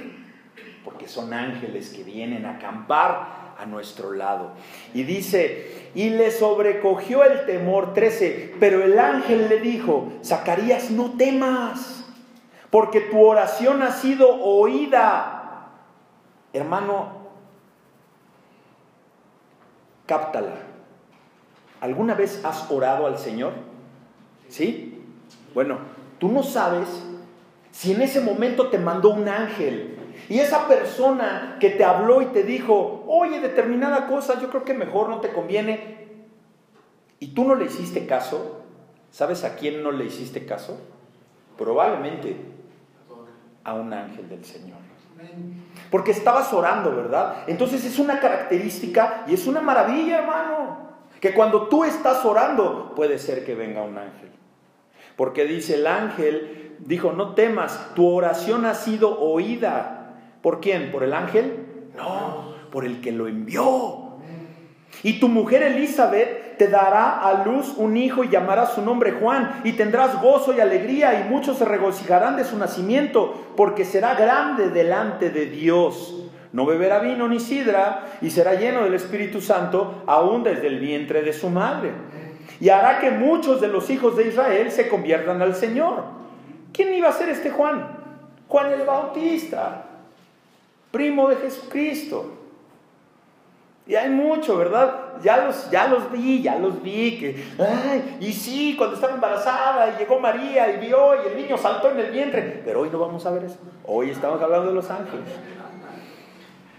porque 0.84 1.08
son 1.08 1.32
ángeles 1.32 1.90
que 1.90 2.04
vienen 2.04 2.46
a 2.46 2.56
acampar 2.56 3.54
a 3.58 3.66
nuestro 3.66 4.12
lado. 4.12 4.52
Y 4.94 5.02
dice, 5.02 5.90
y 5.94 6.10
le 6.10 6.30
sobrecogió 6.30 7.24
el 7.24 7.44
temor 7.46 7.92
13, 7.92 8.54
pero 8.60 8.82
el 8.82 8.98
ángel 8.98 9.48
le 9.48 9.60
dijo, 9.60 10.12
Zacarías, 10.24 10.90
no 10.90 11.16
temas, 11.16 12.04
porque 12.70 13.00
tu 13.00 13.20
oración 13.20 13.82
ha 13.82 13.90
sido 13.90 14.42
oída. 14.42 15.72
Hermano, 16.52 17.18
cáptala. 20.06 20.67
¿Alguna 21.80 22.14
vez 22.14 22.44
has 22.44 22.70
orado 22.70 23.06
al 23.06 23.18
Señor? 23.18 23.52
¿Sí? 24.48 25.02
Bueno, 25.54 25.78
tú 26.18 26.28
no 26.28 26.42
sabes 26.42 26.88
si 27.70 27.92
en 27.92 28.02
ese 28.02 28.20
momento 28.20 28.68
te 28.68 28.78
mandó 28.78 29.10
un 29.10 29.28
ángel 29.28 29.96
y 30.28 30.40
esa 30.40 30.66
persona 30.66 31.56
que 31.60 31.70
te 31.70 31.84
habló 31.84 32.22
y 32.22 32.26
te 32.26 32.42
dijo, 32.42 33.04
oye, 33.06 33.40
determinada 33.40 34.06
cosa, 34.06 34.40
yo 34.40 34.50
creo 34.50 34.64
que 34.64 34.74
mejor 34.74 35.08
no 35.08 35.20
te 35.20 35.30
conviene, 35.30 35.98
y 37.20 37.28
tú 37.28 37.44
no 37.44 37.54
le 37.54 37.64
hiciste 37.64 38.06
caso, 38.06 38.62
¿sabes 39.10 39.44
a 39.44 39.56
quién 39.56 39.82
no 39.82 39.90
le 39.90 40.04
hiciste 40.04 40.46
caso? 40.46 40.80
Probablemente 41.56 42.36
a 43.64 43.74
un 43.74 43.92
ángel 43.92 44.28
del 44.28 44.44
Señor. 44.44 44.78
Porque 45.90 46.12
estabas 46.12 46.52
orando, 46.52 46.94
¿verdad? 46.94 47.44
Entonces 47.48 47.84
es 47.84 47.98
una 47.98 48.20
característica 48.20 49.24
y 49.26 49.34
es 49.34 49.46
una 49.46 49.60
maravilla, 49.60 50.18
hermano. 50.18 50.87
Que 51.20 51.34
cuando 51.34 51.68
tú 51.68 51.84
estás 51.84 52.24
orando, 52.24 52.92
puede 52.94 53.18
ser 53.18 53.44
que 53.44 53.54
venga 53.54 53.82
un 53.82 53.98
ángel. 53.98 54.30
Porque 55.16 55.44
dice 55.44 55.74
el 55.74 55.86
ángel, 55.86 56.76
dijo, 56.78 57.12
no 57.12 57.34
temas, 57.34 57.92
tu 57.94 58.08
oración 58.08 58.64
ha 58.64 58.74
sido 58.74 59.18
oída. 59.20 60.14
¿Por 60.42 60.60
quién? 60.60 60.92
¿Por 60.92 61.02
el 61.02 61.12
ángel? 61.12 61.90
No, 61.96 62.54
por 62.70 62.84
el 62.84 63.00
que 63.00 63.10
lo 63.10 63.26
envió. 63.26 64.08
Y 65.02 65.20
tu 65.20 65.28
mujer 65.28 65.62
Elizabeth 65.62 66.56
te 66.58 66.68
dará 66.68 67.20
a 67.20 67.44
luz 67.44 67.74
un 67.76 67.96
hijo 67.96 68.24
y 68.24 68.28
llamará 68.28 68.66
su 68.66 68.82
nombre 68.82 69.12
Juan, 69.12 69.60
y 69.64 69.72
tendrás 69.72 70.20
gozo 70.20 70.52
y 70.54 70.60
alegría, 70.60 71.20
y 71.20 71.30
muchos 71.30 71.58
se 71.58 71.64
regocijarán 71.64 72.36
de 72.36 72.44
su 72.44 72.58
nacimiento, 72.58 73.52
porque 73.56 73.84
será 73.84 74.14
grande 74.14 74.70
delante 74.70 75.30
de 75.30 75.46
Dios. 75.46 76.27
No 76.52 76.66
beberá 76.66 77.00
vino 77.00 77.28
ni 77.28 77.40
sidra, 77.40 78.06
y 78.20 78.30
será 78.30 78.54
lleno 78.54 78.84
del 78.84 78.94
Espíritu 78.94 79.40
Santo 79.40 80.02
aún 80.06 80.42
desde 80.42 80.66
el 80.66 80.78
vientre 80.78 81.22
de 81.22 81.32
su 81.32 81.50
madre. 81.50 81.92
Y 82.60 82.70
hará 82.70 82.98
que 82.98 83.10
muchos 83.10 83.60
de 83.60 83.68
los 83.68 83.88
hijos 83.90 84.16
de 84.16 84.28
Israel 84.28 84.70
se 84.70 84.88
conviertan 84.88 85.40
al 85.42 85.54
Señor. 85.54 86.04
¿Quién 86.72 86.94
iba 86.94 87.08
a 87.08 87.12
ser 87.12 87.28
este 87.28 87.50
Juan? 87.50 87.86
Juan 88.48 88.72
el 88.72 88.86
Bautista 88.86 89.84
primo 90.90 91.28
de 91.28 91.36
Jesucristo. 91.36 92.34
Y 93.86 93.94
hay 93.94 94.10
mucho, 94.10 94.56
¿verdad? 94.58 95.14
Ya 95.22 95.46
los, 95.46 95.70
ya 95.70 95.88
los 95.88 96.12
vi, 96.12 96.42
ya 96.42 96.58
los 96.58 96.82
vi. 96.82 97.18
Que, 97.18 97.44
y 98.20 98.32
sí, 98.32 98.74
cuando 98.76 98.96
estaba 98.96 99.14
embarazada 99.14 99.94
y 99.94 99.98
llegó 99.98 100.20
María 100.20 100.70
y 100.72 100.86
vio 100.86 101.14
y 101.22 101.28
el 101.28 101.36
niño 101.36 101.56
saltó 101.56 101.90
en 101.90 102.00
el 102.00 102.10
vientre. 102.10 102.60
Pero 102.64 102.80
hoy 102.80 102.90
no 102.90 102.98
vamos 102.98 103.24
a 103.24 103.30
ver 103.30 103.44
eso. 103.44 103.56
Hoy 103.86 104.10
estamos 104.10 104.42
hablando 104.42 104.68
de 104.68 104.74
los 104.74 104.90
ángeles. 104.90 105.24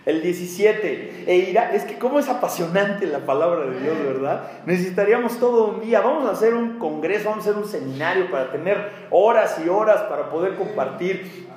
El 0.10 0.22
17. 0.22 1.26
E 1.28 1.36
irá, 1.36 1.74
es 1.74 1.84
que 1.84 1.98
cómo 1.98 2.20
es 2.20 2.28
apasionante 2.28 3.06
la 3.06 3.20
palabra 3.20 3.66
de 3.66 3.80
Dios, 3.80 3.98
¿verdad? 4.04 4.44
Necesitaríamos 4.66 5.40
todo 5.40 5.68
un 5.68 5.82
día. 5.82 6.02
Vamos 6.02 6.28
a 6.28 6.32
hacer 6.32 6.54
un 6.54 6.80
congreso, 6.80 7.30
vamos 7.30 7.46
a 7.46 7.50
hacer 7.50 7.62
un 7.62 7.70
seminario 7.70 8.30
para 8.32 8.52
tener 8.52 8.90
horas 9.12 9.60
y 9.64 9.70
horas 9.70 10.02
para 10.04 10.30
poder 10.30 10.56
compartir 10.56 11.48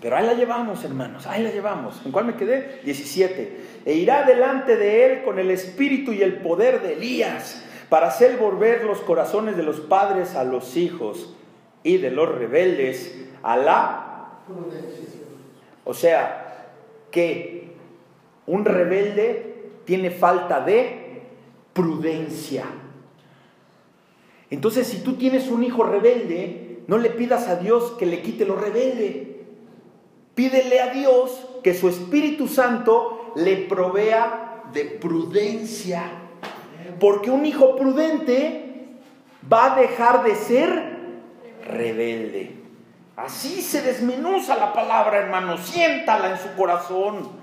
pero 0.00 0.16
ahí 0.16 0.26
la 0.26 0.34
llevamos, 0.34 0.84
hermanos, 0.84 1.26
ahí 1.28 1.44
la 1.44 1.50
llevamos. 1.50 2.04
¿En 2.04 2.10
cuál 2.10 2.24
me 2.24 2.34
quedé? 2.34 2.80
17. 2.84 3.60
E 3.84 3.94
irá 3.94 4.24
delante 4.24 4.76
de 4.76 5.06
él 5.06 5.22
con 5.22 5.38
el 5.38 5.50
espíritu 5.50 6.12
y 6.12 6.22
el 6.22 6.38
poder 6.38 6.82
de 6.82 6.94
Elías 6.94 7.62
para 7.88 8.08
hacer 8.08 8.36
volver 8.36 8.84
los 8.84 9.00
corazones 9.00 9.56
de 9.56 9.62
los 9.62 9.80
padres 9.80 10.34
a 10.34 10.42
los 10.42 10.76
hijos 10.76 11.36
y 11.84 11.98
de 11.98 12.10
los 12.10 12.28
rebeldes 12.34 13.16
a 13.42 13.56
la 13.56 14.40
O 15.84 15.94
sea, 15.94 16.66
que 17.12 17.61
un 18.46 18.64
rebelde 18.64 19.70
tiene 19.84 20.10
falta 20.10 20.60
de 20.60 21.22
prudencia. 21.72 22.64
Entonces, 24.50 24.86
si 24.86 24.98
tú 24.98 25.14
tienes 25.14 25.48
un 25.48 25.62
hijo 25.62 25.82
rebelde, 25.82 26.82
no 26.86 26.98
le 26.98 27.10
pidas 27.10 27.48
a 27.48 27.56
Dios 27.56 27.92
que 27.98 28.06
le 28.06 28.20
quite 28.20 28.44
lo 28.44 28.56
rebelde. 28.56 29.44
Pídele 30.34 30.80
a 30.80 30.92
Dios 30.92 31.46
que 31.62 31.74
su 31.74 31.88
Espíritu 31.88 32.48
Santo 32.48 33.32
le 33.36 33.56
provea 33.56 34.64
de 34.72 34.84
prudencia. 34.84 36.02
Porque 37.00 37.30
un 37.30 37.46
hijo 37.46 37.76
prudente 37.76 38.88
va 39.50 39.72
a 39.72 39.80
dejar 39.80 40.24
de 40.24 40.34
ser 40.34 40.98
rebelde. 41.66 42.56
Así 43.16 43.62
se 43.62 43.82
desmenuza 43.82 44.56
la 44.56 44.72
palabra, 44.72 45.18
hermano. 45.18 45.58
Siéntala 45.58 46.30
en 46.30 46.38
su 46.38 46.54
corazón. 46.56 47.41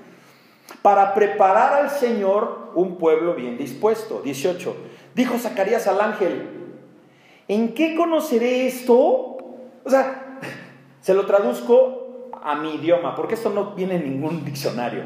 Para 0.81 1.13
preparar 1.13 1.73
al 1.73 1.89
Señor 1.89 2.71
un 2.75 2.97
pueblo 2.97 3.33
bien 3.35 3.57
dispuesto. 3.57 4.21
18. 4.21 4.75
Dijo 5.15 5.37
Zacarías 5.37 5.87
al 5.87 5.99
ángel, 6.01 6.47
¿en 7.47 7.73
qué 7.73 7.95
conoceré 7.95 8.67
esto? 8.67 8.95
O 9.83 9.89
sea, 9.89 10.39
se 11.01 11.13
lo 11.13 11.25
traduzco 11.25 12.31
a 12.41 12.55
mi 12.55 12.75
idioma, 12.75 13.15
porque 13.15 13.35
esto 13.35 13.49
no 13.49 13.71
viene 13.71 13.95
en 13.95 14.03
ningún 14.05 14.45
diccionario. 14.45 15.03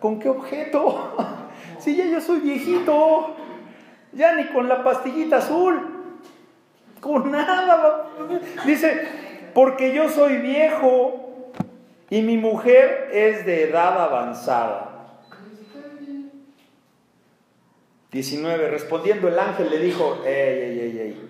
¿Con 0.00 0.18
qué 0.18 0.28
objeto? 0.28 1.16
Si 1.78 1.96
ya 1.96 2.04
yo 2.04 2.20
soy 2.20 2.40
viejito, 2.40 3.34
ya 4.12 4.34
ni 4.34 4.44
con 4.48 4.68
la 4.68 4.84
pastillita 4.84 5.38
azul, 5.38 5.80
con 7.00 7.30
nada. 7.30 8.06
Dice, 8.66 9.08
porque 9.54 9.94
yo 9.94 10.10
soy 10.10 10.36
viejo 10.38 11.52
y 12.10 12.22
mi 12.22 12.36
mujer 12.36 13.08
es 13.12 13.46
de 13.46 13.70
edad 13.70 13.98
avanzada. 13.98 14.89
19. 18.10 18.68
Respondiendo 18.68 19.28
el 19.28 19.38
ángel 19.38 19.70
le 19.70 19.78
dijo, 19.78 20.22
ey, 20.24 20.32
ey, 20.32 20.80
ey, 20.80 20.98
ey, 20.98 21.28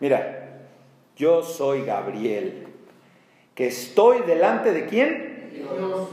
mira, 0.00 0.66
yo 1.16 1.42
soy 1.42 1.84
Gabriel 1.84 2.66
que 3.54 3.68
estoy 3.68 4.22
delante 4.22 4.72
de 4.72 4.86
quién? 4.86 5.50
Dios. 5.54 6.08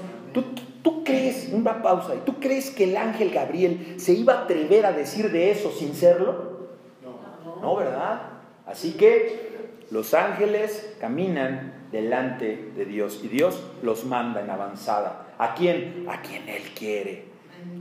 ¿Tú 0.83 1.05
crees, 1.05 1.49
una 1.53 1.81
pausa, 1.81 2.13
¿tú 2.25 2.41
crees 2.41 2.69
que 2.69 2.83
el 2.83 2.97
ángel 2.97 3.31
Gabriel 3.31 3.95
se 3.97 4.11
iba 4.11 4.33
a 4.33 4.43
atrever 4.43 4.85
a 4.85 4.91
decir 4.91 5.31
de 5.31 5.49
eso 5.49 5.71
sin 5.71 5.95
serlo? 5.95 6.67
No, 7.01 7.61
no 7.61 7.75
¿verdad? 7.77 8.21
Así 8.65 8.91
que 8.93 9.53
los 9.91 10.13
ángeles 10.13 10.95
caminan 10.99 11.87
delante 11.91 12.71
de 12.75 12.85
Dios 12.85 13.21
y 13.23 13.29
Dios 13.29 13.63
los 13.81 14.03
manda 14.05 14.41
en 14.41 14.49
avanzada. 14.49 15.33
¿A 15.37 15.55
quién? 15.55 16.05
A 16.09 16.21
quien 16.21 16.49
Él 16.49 16.63
quiere. 16.77 17.32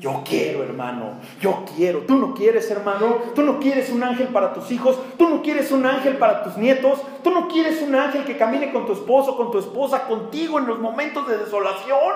Yo 0.03 0.25
quiero, 0.29 0.65
hermano, 0.65 1.21
yo 1.41 1.65
quiero. 1.77 2.01
Tú 2.01 2.17
no 2.17 2.35
quieres, 2.35 2.69
hermano. 2.73 3.19
Tú 3.37 3.43
no 3.43 3.61
quieres 3.61 3.89
un 3.91 4.03
ángel 4.03 4.29
para 4.29 4.53
tus 4.53 4.69
hijos. 4.73 4.99
Tú 5.17 5.29
no 5.29 5.43
quieres 5.43 5.71
un 5.71 5.87
ángel 5.87 6.17
para 6.17 6.43
tus 6.43 6.57
nietos. 6.57 7.01
Tú 7.23 7.31
no 7.31 7.47
quieres 7.47 7.81
un 7.83 7.95
ángel 7.95 8.25
que 8.25 8.37
camine 8.37 8.73
con 8.73 8.85
tu 8.85 8.95
esposo, 8.95 9.37
con 9.37 9.53
tu 9.53 9.61
esposa, 9.61 10.09
contigo 10.09 10.59
en 10.59 10.67
los 10.67 10.81
momentos 10.81 11.29
de 11.29 11.39
desolación. 11.39 12.15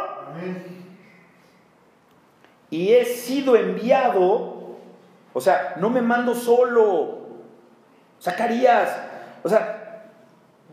Y 2.70 2.92
he 2.92 3.04
sido 3.04 3.54
enviado. 3.54 4.76
O 5.32 5.40
sea, 5.40 5.76
no 5.78 5.88
me 5.88 6.02
mando 6.02 6.34
solo. 6.34 7.18
Zacarías, 8.20 8.96
o 9.44 9.48
sea, 9.48 10.08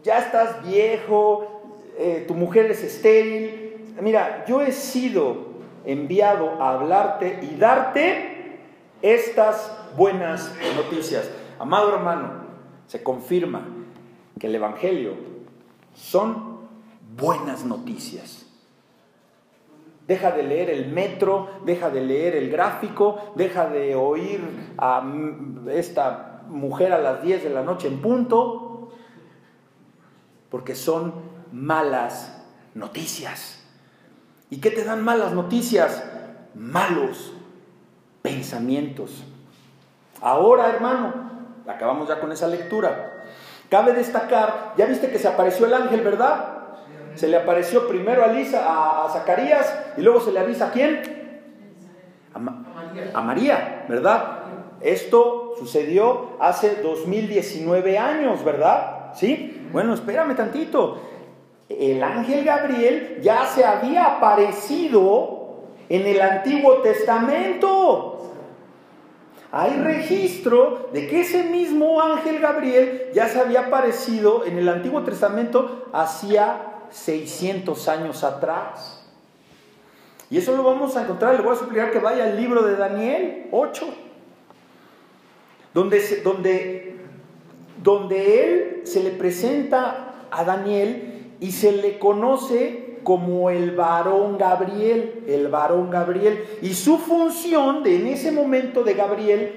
ya 0.03 0.17
estás 0.17 0.63
viejo, 0.63 1.71
eh, 1.97 2.25
tu 2.27 2.34
mujer 2.34 2.71
es 2.71 2.84
estéril. 2.84 3.93
Mira, 4.01 4.45
yo 4.47 4.62
he 4.62 4.71
sido 4.71 5.53
enviado 5.86 6.62
a 6.62 6.74
hablarte 6.74 7.39
y 7.41 7.56
darte 7.56 8.60
estas 9.02 9.72
buenas 9.98 10.54
noticias. 10.76 11.30
Amado 11.60 11.93
hermano, 11.93 12.32
se 12.88 13.04
confirma 13.04 13.62
que 14.39 14.48
el 14.48 14.56
Evangelio 14.56 15.13
son 15.93 16.60
buenas 17.15 17.63
noticias. 17.63 18.46
Deja 20.08 20.32
de 20.32 20.43
leer 20.43 20.69
el 20.69 20.91
metro, 20.91 21.50
deja 21.65 21.89
de 21.89 22.02
leer 22.02 22.36
el 22.36 22.50
gráfico, 22.50 23.34
deja 23.36 23.67
de 23.67 23.96
oír 23.96 24.41
a 24.78 25.02
esta 25.72 26.43
mujer 26.50 26.91
a 26.91 27.00
las 27.00 27.24
10 27.24 27.43
de 27.43 27.50
la 27.50 27.63
noche 27.63 27.88
en 27.88 28.02
punto 28.02 28.91
porque 30.50 30.76
son 30.76 31.13
malas 31.52 32.46
noticias. 32.76 33.62
¿Y 34.54 34.58
qué 34.58 34.70
te 34.70 34.84
dan 34.84 35.04
malas 35.04 35.34
noticias? 35.34 36.04
Malos 36.54 37.34
pensamientos. 38.22 39.24
Ahora, 40.22 40.70
hermano, 40.70 41.12
acabamos 41.68 42.08
ya 42.08 42.20
con 42.20 42.32
esa 42.32 42.48
lectura. 42.48 43.24
Cabe 43.72 43.94
destacar, 43.94 44.76
ya 44.78 44.86
viste 44.86 45.10
que 45.10 45.18
se 45.18 45.28
apareció 45.28 45.66
el 45.66 45.74
ángel, 45.74 46.02
¿verdad? 46.02 46.68
Se 47.16 47.28
le 47.28 47.38
apareció 47.38 47.88
primero 47.88 48.24
a, 48.24 48.28
Lisa, 48.28 48.63
a, 48.68 49.10
Zacarías 49.10 49.76
y 49.98 50.02
luego 50.02 50.22
se 50.22 50.32
le 50.32 50.42
avisa 50.42 50.68
a 50.68 50.72
quién? 50.72 51.42
A, 52.36 53.18
a 53.18 53.22
María, 53.24 53.86
¿verdad? 53.89 54.44
Esto 54.82 55.56
sucedió 55.58 56.38
hace 56.39 56.76
2019 56.84 57.98
años, 57.98 58.46
¿verdad? 58.46 59.16
¿Sí? 59.16 59.68
Bueno, 59.72 59.96
espérame 59.96 60.36
tantito. 60.36 61.02
El 61.69 62.04
ángel 62.04 62.43
Gabriel 62.43 63.19
ya 63.21 63.45
se 63.45 63.63
había 63.63 64.06
aparecido 64.06 65.63
en 65.89 66.06
el 66.06 66.21
Antiguo 66.21 66.82
Testamento. 66.82 68.32
Hay 69.52 69.78
registro 69.78 70.89
de 70.93 71.08
que 71.08 71.21
ese 71.21 71.43
mismo 71.43 72.02
ángel 72.02 72.39
Gabriel 72.39 73.10
ya 73.13 73.28
se 73.28 73.39
había 73.39 73.67
aparecido 73.67 74.45
en 74.45 74.58
el 74.58 74.67
Antiguo 74.67 75.04
Testamento 75.04 75.89
hacía 75.93 76.86
600 76.89 77.88
años 77.88 78.23
atrás. 78.23 79.08
Y 80.30 80.38
eso 80.39 80.56
lo 80.58 80.63
vamos 80.63 80.97
a 80.97 81.04
encontrar, 81.04 81.36
le 81.36 81.41
voy 81.43 81.54
a 81.54 81.60
suplicar 81.60 81.91
que 81.91 81.99
vaya 81.99 82.23
al 82.23 82.36
libro 82.36 82.63
de 82.63 82.76
Daniel 82.76 83.47
8, 83.52 83.86
donde, 85.73 86.21
donde 86.23 86.93
donde 87.84 88.43
él 88.43 88.82
se 88.86 89.04
le 89.04 89.12
presenta 89.12 90.13
a 90.32 90.43
Daniel 90.43 91.12
y 91.43 91.51
se 91.51 91.73
le 91.73 91.99
conoce 91.99 92.99
como 93.03 93.49
el 93.49 93.71
varón 93.71 94.38
Gabriel, 94.38 95.25
el 95.27 95.49
varón 95.49 95.89
Gabriel. 95.89 96.41
Y 96.62 96.73
su 96.73 96.97
función 96.97 97.84
de, 97.84 97.97
en 97.97 98.08
ese 98.08 98.32
momento 98.32 98.82
de 98.82 98.93
Gabriel 98.93 99.51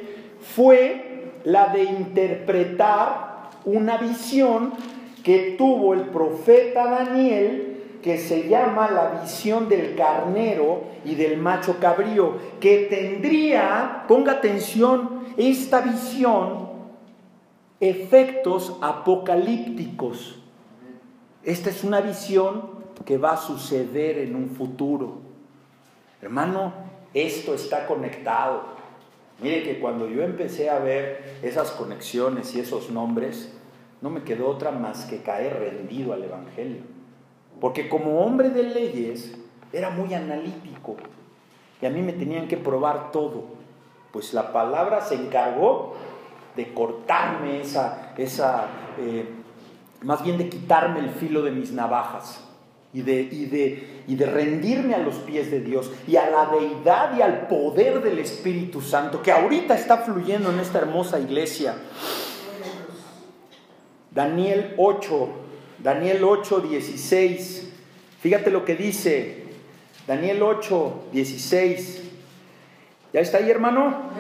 fue 0.57 1.31
la 1.45 1.69
de 1.69 1.85
interpretar 1.85 3.51
una 3.65 3.99
visión 3.99 4.73
que 5.23 5.55
tuvo 5.57 5.95
el 5.95 6.01
profeta 6.09 6.87
Daniel 6.87 7.75
que 8.03 8.19
se 8.19 8.49
llama 8.49 8.91
la 8.91 9.21
visión 9.23 9.69
del 9.69 9.95
carnero 9.95 10.83
y 11.05 11.15
del 11.15 11.39
macho 11.39 11.77
cabrío, 11.79 12.35
que 12.59 12.89
tendría, 12.91 14.07
ponga 14.09 14.33
atención, 14.33 15.21
esta 15.37 15.83
visión 15.83 16.67
efectos 17.79 18.77
apocalípticos. 18.81 20.41
Esta 21.47 21.71
es 21.71 21.85
una 21.85 22.01
visión 22.01 22.71
que 23.05 23.19
va 23.19 23.35
a 23.35 23.37
suceder 23.37 24.19
en 24.19 24.35
un 24.35 24.51
futuro. 24.51 25.19
Hermano, 26.21 26.73
esto 27.15 27.55
está 27.55 27.87
conectado. 27.87 28.65
Mire 29.41 29.63
que 29.63 29.79
cuando 29.79 30.09
yo 30.09 30.25
empecé 30.25 30.69
a 30.69 30.81
ver 30.81 31.39
esas 31.43 31.71
conexiones 31.71 32.53
y 32.57 32.59
esos 32.59 32.91
nombres, 32.91 33.57
no 34.01 34.11
me 34.11 34.25
quedó 34.25 34.49
otra 34.49 34.73
más 34.73 35.05
que 35.05 35.23
caer 35.23 35.61
rendido 35.61 36.13
al 36.13 36.25
Evangelio. 36.25 36.83
Porque 37.61 37.89
como 37.89 38.23
hombre 38.23 38.51
de 38.51 38.65
leyes 38.65 39.33
era 39.73 39.91
muy 39.91 40.15
analítico 40.15 40.97
y 41.81 41.87
a 41.87 41.91
mí 41.91 42.03
me 42.03 42.13
tenían 42.13 42.49
que 42.49 42.57
probar 42.57 43.13
todo. 43.13 43.45
Pues 44.11 44.35
la 44.35 44.53
palabra 44.53 45.01
se 45.01 45.15
encargó 45.15 45.95
de 46.57 46.75
cortarme 46.75 47.61
esa, 47.61 48.15
esa 48.17 48.67
eh, 48.99 49.29
más 50.03 50.23
bien 50.23 50.39
de 50.39 50.49
quitarme 50.49 51.01
el 51.01 51.11
filo 51.11 51.43
de 51.43 51.51
mis 51.51 51.73
navajas 51.73 52.41
y 52.93 53.03
de, 53.03 53.21
y, 53.21 53.47
de, 53.47 54.03
y 54.07 54.15
de 54.15 54.27
rendirme 54.27 54.95
a 54.95 54.99
los 54.99 55.17
pies 55.17 55.51
de 55.51 55.61
Dios 55.61 55.91
y 56.07 56.17
a 56.17 56.31
la 56.31 56.47
deidad 56.47 57.17
y 57.17 57.23
al 57.23 57.47
poder 57.47 58.03
del 58.03 58.19
Espíritu 58.19 58.81
Santo 58.81 59.23
que 59.23 59.33
ahorita 59.33 59.75
está 59.75 59.99
fluyendo 59.99 60.51
en 60.51 60.61
esta 60.61 60.79
hermosa 60.79 61.19
iglesia. 61.19 61.75
Daniel 64.11 64.75
8, 64.79 65.29
Daniel 65.83 66.25
8, 66.25 66.61
16. 66.61 67.73
Fíjate 68.21 68.51
lo 68.51 68.65
que 68.65 68.75
dice. 68.75 69.45
Daniel 70.07 70.43
8, 70.43 71.09
16. 71.13 72.03
¿Ya 73.13 73.21
está 73.21 73.39
ahí, 73.39 73.51
hermano? 73.51 74.11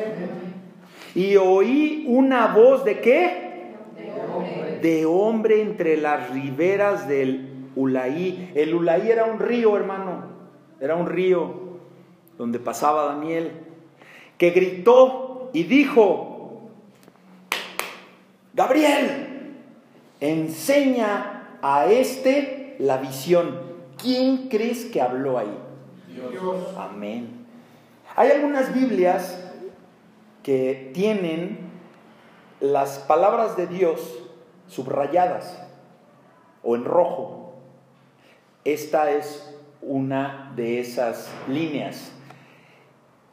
Y 1.14 1.36
oí 1.36 2.04
una 2.08 2.48
voz 2.48 2.84
de 2.84 3.00
qué? 3.00 3.45
De 4.80 5.06
hombre. 5.06 5.62
entre 5.62 5.96
las 5.96 6.30
riberas 6.30 7.08
del 7.08 7.70
Ulaí. 7.74 8.52
El 8.54 8.74
Ulaí 8.74 9.10
era 9.10 9.24
un 9.24 9.38
río, 9.38 9.76
hermano. 9.76 10.24
Era 10.80 10.96
un 10.96 11.06
río 11.06 11.78
donde 12.38 12.58
pasaba 12.58 13.06
Daniel. 13.06 13.52
Que 14.38 14.50
gritó 14.50 15.50
y 15.52 15.64
dijo, 15.64 16.70
Gabriel, 18.52 19.54
enseña 20.20 21.58
a 21.62 21.86
este 21.86 22.76
la 22.78 22.98
visión. 22.98 23.60
¿Quién 24.00 24.48
crees 24.48 24.84
que 24.86 25.00
habló 25.00 25.38
ahí? 25.38 25.56
Dios. 26.30 26.56
Amén. 26.76 27.46
Hay 28.14 28.30
algunas 28.30 28.72
Biblias 28.72 29.42
que 30.42 30.90
tienen 30.94 31.58
las 32.60 32.98
palabras 33.00 33.56
de 33.56 33.66
Dios 33.66 34.25
subrayadas 34.66 35.62
o 36.62 36.76
en 36.76 36.84
rojo. 36.84 37.54
Esta 38.64 39.10
es 39.10 39.54
una 39.80 40.52
de 40.56 40.80
esas 40.80 41.30
líneas 41.48 42.12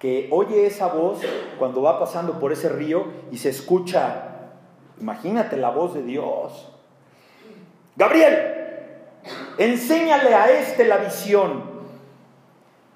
que 0.04 0.28
oye 0.32 0.66
esa 0.66 0.88
voz 0.88 1.22
cuando 1.58 1.82
va 1.82 1.98
pasando 1.98 2.40
por 2.40 2.52
ese 2.52 2.70
río 2.70 3.06
y 3.32 3.38
se 3.38 3.50
escucha, 3.50 4.50
imagínate 5.00 5.56
la 5.58 5.70
voz 5.70 5.94
de 5.94 6.04
Dios. 6.04 6.70
Gabriel, 7.96 8.36
enséñale 9.58 10.36
a 10.36 10.52
este 10.52 10.86
la 10.86 10.98
visión. 10.98 11.72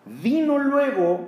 Vino 0.05 0.57
luego 0.57 1.21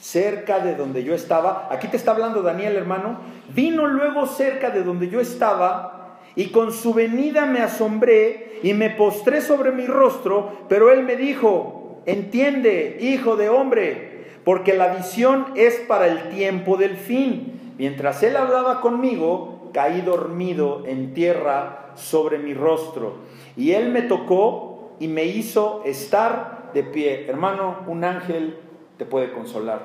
cerca 0.00 0.58
de 0.58 0.74
donde 0.74 1.04
yo 1.04 1.14
estaba, 1.14 1.68
aquí 1.70 1.88
te 1.88 1.96
está 1.96 2.10
hablando 2.10 2.42
Daniel 2.42 2.76
hermano, 2.76 3.20
vino 3.54 3.86
luego 3.86 4.26
cerca 4.26 4.70
de 4.70 4.82
donde 4.82 5.08
yo 5.08 5.20
estaba 5.20 6.03
y 6.36 6.46
con 6.46 6.72
su 6.72 6.94
venida 6.94 7.46
me 7.46 7.60
asombré 7.60 8.58
y 8.62 8.74
me 8.74 8.90
postré 8.90 9.40
sobre 9.40 9.72
mi 9.72 9.86
rostro, 9.86 10.50
pero 10.68 10.90
él 10.92 11.04
me 11.04 11.16
dijo, 11.16 12.02
entiende, 12.06 12.98
hijo 13.00 13.36
de 13.36 13.48
hombre, 13.48 14.26
porque 14.44 14.74
la 14.74 14.94
visión 14.94 15.46
es 15.54 15.76
para 15.88 16.06
el 16.06 16.30
tiempo 16.30 16.76
del 16.76 16.96
fin. 16.96 17.74
Mientras 17.78 18.22
él 18.22 18.36
hablaba 18.36 18.80
conmigo, 18.80 19.70
caí 19.72 20.00
dormido 20.00 20.84
en 20.86 21.14
tierra 21.14 21.92
sobre 21.94 22.38
mi 22.38 22.54
rostro. 22.54 23.16
Y 23.56 23.72
él 23.72 23.90
me 23.90 24.02
tocó 24.02 24.94
y 25.00 25.08
me 25.08 25.24
hizo 25.24 25.82
estar 25.84 26.70
de 26.74 26.84
pie. 26.84 27.26
Hermano, 27.28 27.78
un 27.86 28.04
ángel 28.04 28.58
te 28.98 29.04
puede 29.04 29.32
consolar. 29.32 29.82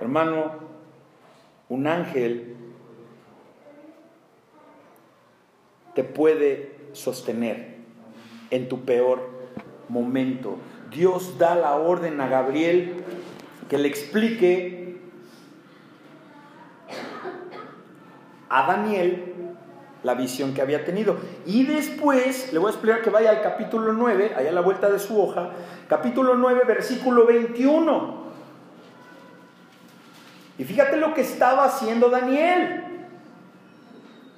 Hermano, 0.00 0.52
un 1.68 1.86
ángel 1.86 2.56
te 5.96 6.04
puede 6.04 6.76
sostener 6.92 7.74
en 8.50 8.68
tu 8.68 8.84
peor 8.84 9.30
momento. 9.88 10.58
Dios 10.90 11.38
da 11.38 11.54
la 11.54 11.74
orden 11.76 12.20
a 12.20 12.28
Gabriel 12.28 13.02
que 13.70 13.78
le 13.78 13.88
explique 13.88 14.98
a 18.50 18.66
Daniel 18.66 19.32
la 20.02 20.14
visión 20.14 20.52
que 20.52 20.60
había 20.60 20.84
tenido. 20.84 21.16
Y 21.46 21.64
después, 21.64 22.52
le 22.52 22.58
voy 22.58 22.68
a 22.68 22.72
explicar 22.72 23.00
que 23.00 23.08
vaya 23.08 23.30
al 23.30 23.40
capítulo 23.40 23.94
9, 23.94 24.34
allá 24.36 24.50
a 24.50 24.52
la 24.52 24.60
vuelta 24.60 24.90
de 24.90 24.98
su 24.98 25.18
hoja, 25.18 25.50
capítulo 25.88 26.36
9, 26.36 26.60
versículo 26.66 27.24
21. 27.26 28.26
Y 30.58 30.64
fíjate 30.64 30.98
lo 30.98 31.14
que 31.14 31.22
estaba 31.22 31.64
haciendo 31.64 32.10
Daniel. 32.10 32.95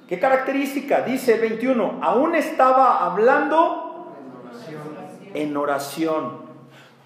¿Qué 0.09 0.17
característica? 0.17 1.01
Dice 1.01 1.35
el 1.35 1.41
21, 1.41 1.99
aún 2.01 2.33
estaba 2.33 3.05
hablando 3.05 4.11
en 5.35 5.55
oración. 5.55 6.49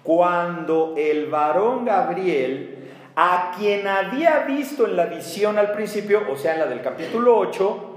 Cuando 0.02 0.94
el 0.96 1.26
varón 1.26 1.84
Gabriel, 1.84 2.94
a 3.14 3.52
quien 3.58 3.86
había 3.86 4.46
visto 4.46 4.86
en 4.86 4.96
la 4.96 5.04
visión 5.04 5.58
al 5.58 5.72
principio, 5.72 6.22
o 6.32 6.36
sea, 6.36 6.54
en 6.54 6.60
la 6.60 6.66
del 6.66 6.80
capítulo 6.80 7.36
8, 7.36 7.90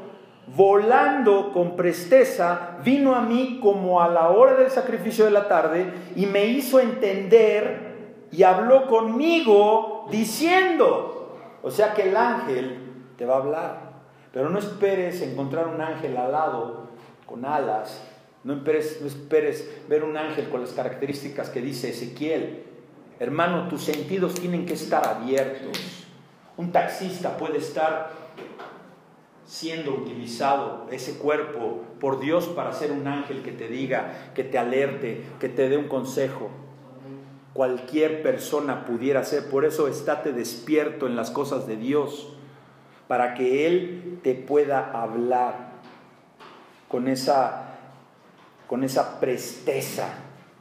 volando 0.47 1.53
con 1.53 1.77
presteza, 1.77 2.71
vino 2.83 3.15
a 3.15 3.21
mí 3.21 3.61
como 3.63 4.01
a 4.01 4.09
la 4.09 4.27
hora 4.27 4.55
del 4.55 4.71
sacrificio 4.71 5.23
de 5.23 5.31
la 5.31 5.47
tarde 5.47 5.85
y 6.17 6.25
me 6.25 6.47
hizo 6.47 6.81
entender 6.81 8.25
y 8.29 8.43
habló 8.43 8.87
conmigo 8.87 10.05
diciendo, 10.11 11.37
o 11.63 11.71
sea 11.71 11.93
que 11.93 12.09
el 12.09 12.17
ángel 12.17 13.13
te 13.15 13.25
va 13.25 13.35
a 13.35 13.37
hablar, 13.37 13.86
pero 14.33 14.49
no 14.49 14.59
esperes 14.59 15.21
encontrar 15.21 15.67
un 15.67 15.81
ángel 15.81 16.17
al 16.17 16.31
lado 16.31 16.87
con 17.25 17.45
alas, 17.45 18.01
no 18.43 18.53
esperes, 18.53 18.99
no 19.01 19.07
esperes 19.07 19.69
ver 19.89 20.03
un 20.03 20.15
ángel 20.15 20.49
con 20.49 20.61
las 20.61 20.71
características 20.71 21.49
que 21.49 21.61
dice 21.61 21.89
Ezequiel. 21.89 22.63
Hermano, 23.19 23.67
tus 23.67 23.83
sentidos 23.83 24.35
tienen 24.35 24.65
que 24.65 24.73
estar 24.73 25.05
abiertos. 25.05 26.05
Un 26.55 26.71
taxista 26.71 27.37
puede 27.37 27.57
estar 27.57 28.11
siendo 29.45 29.93
utilizado 29.93 30.87
ese 30.91 31.17
cuerpo 31.17 31.83
por 31.99 32.19
Dios 32.19 32.47
para 32.47 32.73
ser 32.73 32.91
un 32.91 33.07
ángel 33.07 33.41
que 33.41 33.53
te 33.53 33.67
diga, 33.69 34.31
que 34.35 34.43
te 34.43 34.57
alerte, 34.57 35.23
que 35.39 35.49
te 35.49 35.69
dé 35.69 35.77
un 35.77 35.87
consejo. 35.87 36.49
Cualquier 37.53 38.21
persona 38.21 38.85
pudiera 38.85 39.23
ser, 39.23 39.49
por 39.49 39.65
eso 39.65 39.87
estate 39.87 40.31
despierto 40.31 41.07
en 41.07 41.15
las 41.15 41.31
cosas 41.31 41.65
de 41.65 41.77
Dios, 41.77 42.36
para 43.07 43.33
que 43.33 43.67
Él 43.67 44.19
te 44.23 44.35
pueda 44.35 44.91
hablar 44.91 45.71
con 46.87 47.07
esa, 47.07 47.77
con 48.67 48.83
esa 48.83 49.19
presteza, 49.19 50.09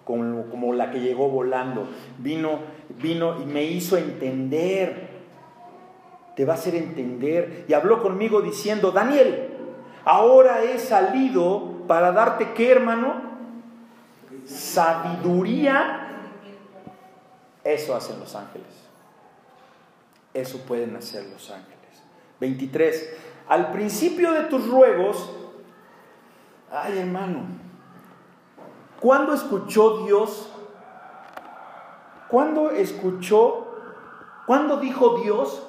como, 0.04 0.46
como 0.46 0.72
la 0.72 0.90
que 0.90 1.00
llegó 1.00 1.28
volando. 1.28 1.88
Vino, 2.18 2.60
vino 3.00 3.40
y 3.40 3.46
me 3.46 3.64
hizo 3.64 3.96
entender 3.96 5.16
te 6.36 6.44
va 6.44 6.52
a 6.52 6.56
hacer 6.56 6.76
entender. 6.76 7.64
Y 7.66 7.72
habló 7.72 8.02
conmigo 8.02 8.42
diciendo, 8.42 8.92
Daniel, 8.92 9.48
ahora 10.04 10.62
he 10.62 10.78
salido 10.78 11.86
para 11.88 12.12
darte 12.12 12.52
qué, 12.52 12.70
hermano? 12.72 13.14
Sabiduría. 14.44 16.08
Eso 17.64 17.96
hacen 17.96 18.20
los 18.20 18.36
ángeles. 18.36 18.68
Eso 20.34 20.58
pueden 20.66 20.94
hacer 20.94 21.24
los 21.24 21.50
ángeles. 21.50 21.75
23. 22.40 23.16
Al 23.48 23.70
principio 23.70 24.32
de 24.32 24.42
tus 24.42 24.68
ruegos, 24.68 25.30
ay 26.70 26.98
hermano, 26.98 27.46
¿cuándo 29.00 29.32
escuchó 29.34 30.04
Dios? 30.04 30.50
¿Cuándo 32.28 32.70
escuchó? 32.70 33.68
¿Cuándo 34.46 34.78
dijo 34.78 35.20
Dios 35.22 35.66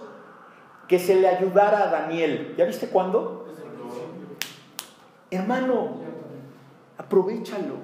que 0.87 0.99
se 0.99 1.15
le 1.15 1.27
ayudara 1.27 1.83
a 1.83 1.91
Daniel. 1.91 2.55
¿Ya 2.57 2.65
viste 2.65 2.87
cuándo? 2.87 3.45
Hermano, 5.29 5.97
aprovechalo. 6.97 7.75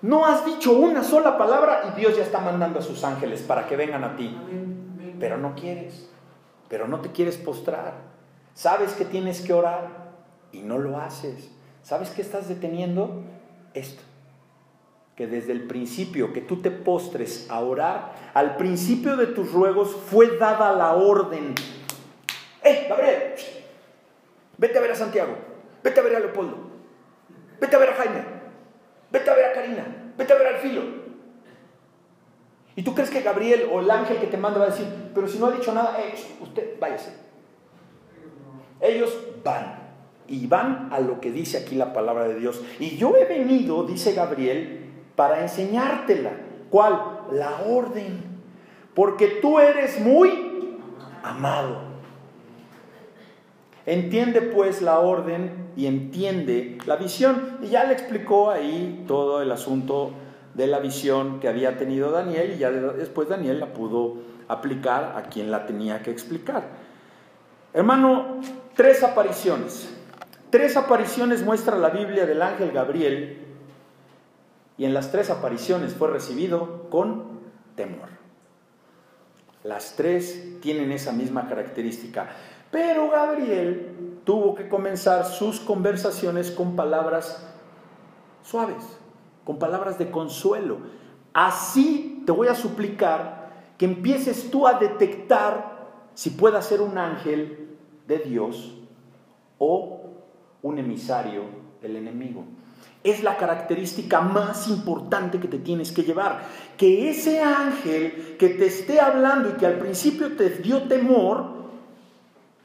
No 0.00 0.26
has 0.26 0.44
dicho 0.44 0.72
una 0.72 1.02
sola 1.02 1.36
palabra 1.38 1.82
y 1.92 2.00
Dios 2.00 2.16
ya 2.16 2.22
está 2.22 2.40
mandando 2.40 2.78
a 2.78 2.82
sus 2.82 3.04
ángeles 3.04 3.42
para 3.42 3.66
que 3.66 3.76
vengan 3.76 4.04
a 4.04 4.16
ti. 4.16 4.36
Pero 5.20 5.38
no 5.38 5.54
quieres, 5.54 6.10
pero 6.68 6.88
no 6.88 7.00
te 7.00 7.12
quieres 7.12 7.36
postrar. 7.36 7.94
Sabes 8.54 8.92
que 8.92 9.04
tienes 9.04 9.40
que 9.40 9.52
orar 9.52 10.12
y 10.52 10.60
no 10.60 10.78
lo 10.78 10.98
haces. 10.98 11.50
¿Sabes 11.82 12.10
qué 12.10 12.22
estás 12.22 12.48
deteniendo? 12.48 13.22
Esto 13.74 14.02
que 15.16 15.26
desde 15.26 15.52
el 15.52 15.62
principio 15.62 16.32
que 16.32 16.40
tú 16.40 16.60
te 16.60 16.70
postres 16.70 17.48
a 17.48 17.60
orar, 17.60 18.14
al 18.34 18.56
principio 18.56 19.16
de 19.16 19.28
tus 19.28 19.52
ruegos 19.52 19.94
fue 19.94 20.38
dada 20.38 20.72
la 20.72 20.94
orden. 20.94 21.54
¡Eh, 22.62 22.86
Gabriel! 22.88 23.34
Vete 24.58 24.78
a 24.78 24.80
ver 24.80 24.92
a 24.92 24.96
Santiago, 24.96 25.36
vete 25.82 26.00
a 26.00 26.02
ver 26.02 26.16
a 26.16 26.20
Leopoldo, 26.20 26.56
vete 27.60 27.76
a 27.76 27.78
ver 27.78 27.90
a 27.90 27.94
Jaime, 27.94 28.24
vete 29.10 29.30
a 29.30 29.34
ver 29.34 29.44
a 29.46 29.52
Karina, 29.52 30.12
vete 30.16 30.32
a 30.32 30.36
ver 30.36 30.46
al 30.46 30.60
Filo. 30.60 31.03
¿Y 32.76 32.82
tú 32.82 32.94
crees 32.94 33.10
que 33.10 33.22
Gabriel 33.22 33.68
o 33.72 33.80
el 33.80 33.90
ángel 33.90 34.18
que 34.18 34.26
te 34.26 34.36
manda 34.36 34.58
va 34.58 34.66
a 34.66 34.70
decir, 34.70 34.86
pero 35.14 35.28
si 35.28 35.38
no 35.38 35.46
ha 35.46 35.52
dicho 35.52 35.72
nada, 35.72 35.96
eh, 36.00 36.14
usted 36.40 36.78
váyase? 36.80 37.14
Ellos 38.80 39.16
van 39.44 39.84
y 40.26 40.46
van 40.46 40.88
a 40.90 41.00
lo 41.00 41.20
que 41.20 41.30
dice 41.30 41.58
aquí 41.58 41.76
la 41.76 41.92
palabra 41.92 42.26
de 42.26 42.38
Dios. 42.38 42.60
Y 42.80 42.96
yo 42.96 43.16
he 43.16 43.24
venido, 43.24 43.84
dice 43.84 44.12
Gabriel, 44.12 44.90
para 45.14 45.42
enseñártela. 45.42 46.32
¿Cuál? 46.70 47.00
La 47.32 47.62
orden. 47.66 48.22
Porque 48.94 49.38
tú 49.40 49.58
eres 49.60 50.00
muy 50.00 50.78
amado. 51.22 51.94
Entiende 53.86 54.40
pues 54.40 54.80
la 54.80 54.98
orden 55.00 55.70
y 55.76 55.86
entiende 55.86 56.78
la 56.86 56.96
visión. 56.96 57.58
Y 57.62 57.68
ya 57.68 57.84
le 57.84 57.92
explicó 57.92 58.50
ahí 58.50 59.04
todo 59.06 59.42
el 59.42 59.52
asunto 59.52 60.12
de 60.54 60.66
la 60.66 60.78
visión 60.78 61.40
que 61.40 61.48
había 61.48 61.76
tenido 61.76 62.10
Daniel 62.10 62.52
y 62.54 62.58
ya 62.58 62.70
después 62.70 63.28
Daniel 63.28 63.60
la 63.60 63.74
pudo 63.74 64.16
aplicar 64.48 65.14
a 65.16 65.24
quien 65.24 65.50
la 65.50 65.66
tenía 65.66 66.02
que 66.02 66.10
explicar. 66.10 66.64
Hermano, 67.72 68.40
tres 68.74 69.02
apariciones. 69.02 69.90
Tres 70.50 70.76
apariciones 70.76 71.42
muestra 71.42 71.76
la 71.76 71.90
Biblia 71.90 72.26
del 72.26 72.40
ángel 72.40 72.70
Gabriel 72.70 73.38
y 74.78 74.84
en 74.84 74.94
las 74.94 75.10
tres 75.10 75.30
apariciones 75.30 75.94
fue 75.94 76.08
recibido 76.08 76.88
con 76.90 77.40
temor. 77.74 78.08
Las 79.64 79.96
tres 79.96 80.60
tienen 80.60 80.92
esa 80.92 81.12
misma 81.12 81.48
característica. 81.48 82.28
Pero 82.70 83.08
Gabriel 83.08 84.20
tuvo 84.24 84.54
que 84.54 84.68
comenzar 84.68 85.24
sus 85.24 85.60
conversaciones 85.60 86.50
con 86.50 86.76
palabras 86.76 87.46
suaves, 88.42 88.84
con 89.44 89.58
palabras 89.58 89.98
de 89.98 90.10
consuelo. 90.10 90.78
Así 91.32 92.22
te 92.26 92.32
voy 92.32 92.48
a 92.48 92.54
suplicar 92.54 93.52
que 93.78 93.84
empieces 93.84 94.50
tú 94.50 94.66
a 94.66 94.78
detectar 94.78 95.74
si 96.14 96.30
puede 96.30 96.60
ser 96.62 96.80
un 96.80 96.96
ángel 96.96 97.76
de 98.06 98.18
Dios 98.18 98.74
o 99.58 100.00
un 100.62 100.78
emisario 100.78 101.42
del 101.82 101.96
enemigo 101.96 102.44
es 103.04 103.22
la 103.22 103.36
característica 103.36 104.22
más 104.22 104.66
importante 104.68 105.38
que 105.38 105.46
te 105.46 105.58
tienes 105.58 105.92
que 105.92 106.02
llevar. 106.02 106.40
Que 106.78 107.10
ese 107.10 107.40
ángel 107.42 108.36
que 108.38 108.48
te 108.48 108.66
esté 108.66 108.98
hablando 108.98 109.50
y 109.50 109.52
que 109.52 109.66
al 109.66 109.78
principio 109.78 110.34
te 110.36 110.48
dio 110.48 110.84
temor, 110.84 111.64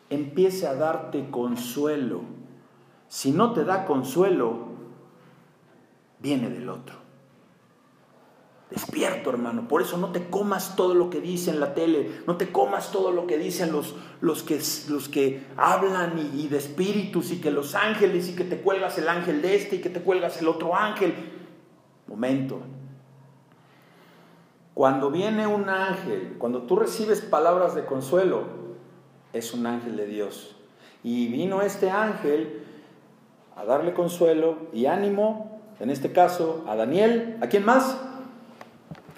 empiece 0.09 0.65
a 0.65 0.75
darte 0.75 1.29
consuelo. 1.29 2.21
Si 3.09 3.31
no 3.31 3.51
te 3.51 3.65
da 3.65 3.85
consuelo, 3.85 4.68
viene 6.19 6.49
del 6.49 6.69
otro. 6.69 6.95
Despierto, 8.69 9.31
hermano. 9.31 9.67
Por 9.67 9.81
eso 9.81 9.97
no 9.97 10.11
te 10.11 10.29
comas 10.29 10.75
todo 10.75 10.93
lo 10.93 11.09
que 11.09 11.21
dice 11.21 11.49
en 11.49 11.59
la 11.59 11.73
tele, 11.73 12.21
no 12.27 12.37
te 12.37 12.51
comas 12.51 12.91
todo 12.91 13.11
lo 13.11 13.25
que 13.25 13.39
dicen 13.39 13.71
los, 13.71 13.95
los, 14.21 14.43
que, 14.43 14.61
los 14.89 15.09
que 15.09 15.43
hablan 15.57 16.19
y, 16.35 16.47
de 16.47 16.57
espíritus 16.57 17.31
y 17.31 17.41
que 17.41 17.49
los 17.49 17.73
ángeles 17.73 18.29
y 18.29 18.35
que 18.35 18.43
te 18.43 18.61
cuelgas 18.61 18.99
el 18.99 19.09
ángel 19.09 19.41
de 19.41 19.55
este 19.55 19.77
y 19.77 19.81
que 19.81 19.89
te 19.89 20.01
cuelgas 20.01 20.39
el 20.39 20.47
otro 20.47 20.75
ángel. 20.75 21.15
Momento. 22.05 22.59
Cuando 24.75 25.09
viene 25.09 25.47
un 25.47 25.67
ángel, 25.67 26.35
cuando 26.37 26.61
tú 26.61 26.75
recibes 26.75 27.21
palabras 27.21 27.73
de 27.73 27.85
consuelo, 27.85 28.43
es 29.33 29.53
un 29.53 29.65
ángel 29.65 29.97
de 29.97 30.05
Dios. 30.05 30.55
Y 31.03 31.27
vino 31.27 31.61
este 31.61 31.89
ángel 31.89 32.63
a 33.55 33.65
darle 33.65 33.93
consuelo 33.93 34.57
y 34.73 34.85
ánimo, 34.85 35.48
en 35.79 35.89
este 35.89 36.11
caso 36.11 36.63
a 36.67 36.75
Daniel, 36.75 37.37
¿a 37.41 37.47
quién 37.47 37.65
más? 37.65 37.97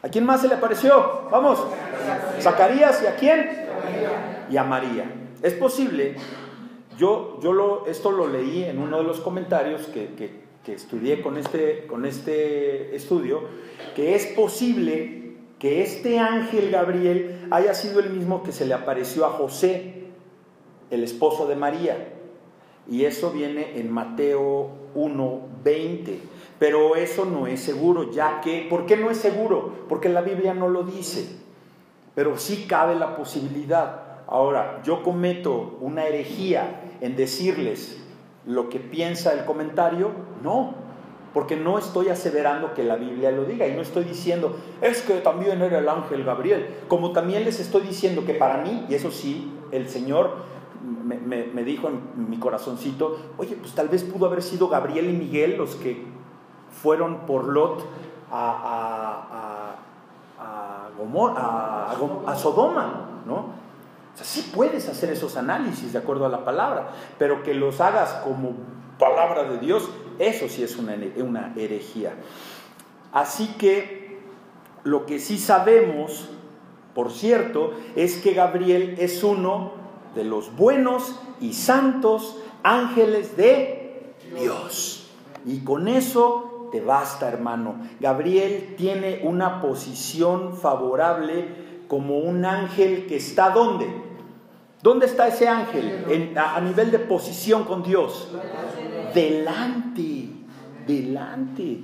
¿A 0.04 0.10
quién 0.10 0.26
más 0.26 0.42
se 0.42 0.48
le 0.48 0.56
apareció? 0.56 1.28
Vamos. 1.32 1.60
Zacarías 2.40 3.02
y 3.04 3.08
a 3.08 3.16
quién? 3.16 3.68
Y 4.50 4.58
a 4.58 4.64
María. 4.64 5.06
Es 5.42 5.54
posible, 5.54 6.16
yo, 6.98 7.40
yo 7.42 7.54
lo, 7.54 7.88
esto 7.88 8.12
lo 8.12 8.28
leí 8.28 8.64
en 8.64 8.80
uno 8.80 8.98
de 8.98 9.04
los 9.04 9.20
comentarios 9.22 9.84
que, 9.88 10.14
que, 10.14 10.42
que 10.64 10.74
estudié 10.74 11.22
con 11.22 11.38
este, 11.38 11.88
con 11.88 12.06
este 12.06 12.96
estudio, 12.96 13.42
que 13.96 14.16
es 14.16 14.28
posible 14.28 15.22
que 15.58 15.84
este 15.84 16.18
ángel 16.18 16.72
Gabriel 16.72 17.48
haya 17.52 17.74
sido 17.74 18.00
el 18.00 18.10
mismo 18.10 18.42
que 18.44 18.52
se 18.52 18.66
le 18.66 18.74
apareció 18.74 19.26
a 19.26 19.30
José, 19.30 20.06
el 20.90 21.04
esposo 21.04 21.48
de 21.48 21.56
María. 21.56 22.14
Y 22.90 23.06
eso 23.06 23.32
viene 23.32 23.80
en 23.80 23.92
Mateo 23.92 24.72
1:20. 24.96 26.18
Pero 26.62 26.96
eso 26.96 27.26
no 27.26 27.48
es 27.48 27.60
seguro, 27.60 28.12
ya 28.12 28.40
que, 28.40 28.68
¿por 28.70 28.86
qué 28.86 28.96
no 28.96 29.10
es 29.10 29.18
seguro? 29.18 29.74
Porque 29.90 30.10
la 30.10 30.22
Biblia 30.22 30.54
no 30.54 30.70
lo 30.70 30.84
dice. 30.84 31.28
Pero 32.14 32.38
sí 32.38 32.68
cabe 32.70 32.94
la 32.94 33.16
posibilidad. 33.16 34.22
Ahora, 34.28 34.80
yo 34.84 35.02
cometo 35.02 35.80
una 35.82 36.06
herejía 36.06 37.00
en 37.02 37.16
decirles 37.16 38.00
lo 38.46 38.70
que 38.70 38.80
piensa 38.80 39.34
el 39.34 39.44
comentario, 39.46 40.12
no, 40.44 40.76
porque 41.34 41.56
no 41.56 41.80
estoy 41.80 42.10
aseverando 42.10 42.76
que 42.76 42.84
la 42.84 42.96
Biblia 42.96 43.32
lo 43.32 43.46
diga 43.46 43.66
y 43.68 43.74
no 43.74 43.82
estoy 43.82 44.04
diciendo, 44.04 44.56
es 44.82 45.02
que 45.02 45.16
también 45.16 45.64
era 45.64 45.80
el 45.80 45.90
ángel 45.90 46.24
Gabriel, 46.24 46.68
como 46.88 47.12
también 47.12 47.44
les 47.44 47.60
estoy 47.60 47.82
diciendo 47.82 48.24
que 48.24 48.36
para 48.36 48.58
mí, 48.58 48.86
y 48.88 48.94
eso 48.94 49.10
sí, 49.10 49.52
el 49.72 49.90
Señor 49.90 50.36
me, 50.84 51.64
dijo 51.64 51.88
en 51.88 52.30
mi 52.30 52.38
corazoncito, 52.38 53.18
oye, 53.40 53.56
pues 53.60 53.74
tal 53.74 53.90
vez 53.90 54.04
pudo 54.04 54.28
haber 54.28 54.44
sido 54.44 54.68
Gabriel 54.68 55.10
y 55.10 55.14
Miguel 55.14 55.58
los 55.58 55.74
que 55.74 56.21
fueron 56.72 57.26
por 57.26 57.46
Lot 57.48 57.86
a, 58.32 59.76
a, 62.28 62.36
Sodoma, 62.36 63.22
¿no? 63.26 63.36
O 64.14 64.18
sea, 64.18 64.26
sí 64.26 64.52
puedes 64.54 64.90
hacer 64.90 65.12
esos 65.12 65.38
análisis 65.38 65.94
de 65.94 66.00
acuerdo 66.00 66.26
a 66.26 66.30
la 66.30 66.44
palabra, 66.44 66.90
pero 67.18 67.44
que 67.44 67.54
los 67.54 67.80
hagas 67.82 68.10
como 68.24 68.54
palabra 68.98 69.44
de 69.44 69.60
Dios, 69.60 69.90
eso 70.20 70.48
sí 70.50 70.64
es 70.64 70.76
una, 70.78 70.96
una 71.18 71.54
herejía. 71.56 72.14
Así 73.12 73.48
que 73.58 74.20
lo 74.84 75.06
que 75.06 75.20
sí 75.20 75.38
sabemos, 75.38 76.30
por 76.94 77.12
cierto, 77.12 77.74
es 77.96 78.18
que 78.18 78.34
Gabriel 78.34 78.96
es 79.00 79.24
uno 79.24 79.74
de 80.16 80.24
los 80.24 80.56
buenos 80.56 81.16
y 81.40 81.54
santos 81.54 82.38
ángeles 82.64 83.38
de 83.38 84.14
Dios. 84.36 85.10
Y 85.46 85.64
con 85.64 85.88
eso 85.88 86.51
te 86.72 86.82
basta, 86.82 87.28
hermano. 87.28 87.76
Gabriel 88.00 88.76
tiene 88.78 89.22
una 89.24 89.62
posición 89.62 90.56
favorable 90.56 91.84
como 91.88 92.20
un 92.20 92.46
ángel 92.46 93.06
que 93.08 93.18
está 93.18 93.50
¿dónde? 93.50 93.88
¿Dónde 94.82 95.06
está 95.06 95.28
ese 95.28 95.48
ángel? 95.48 96.34
a, 96.38 96.60
nivel 96.62 96.90
de 96.90 97.00
posición 97.00 97.66
con 97.66 97.84
Dios. 97.84 98.30
Delante, 99.14 100.30
delante. 100.88 101.84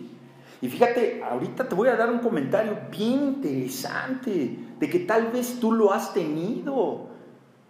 Y 0.62 0.70
fíjate, 0.70 1.22
ahorita 1.24 1.68
te 1.68 1.76
voy 1.76 1.90
a 1.90 1.96
dar 1.96 2.10
un 2.10 2.20
comentario 2.20 2.80
bien 2.90 3.36
interesante 3.36 4.58
de 4.80 4.90
que 4.90 5.00
tal 5.00 5.32
vez 5.32 5.60
tú 5.60 5.72
lo 5.72 5.94
has 5.94 6.14
tenido. 6.14 7.08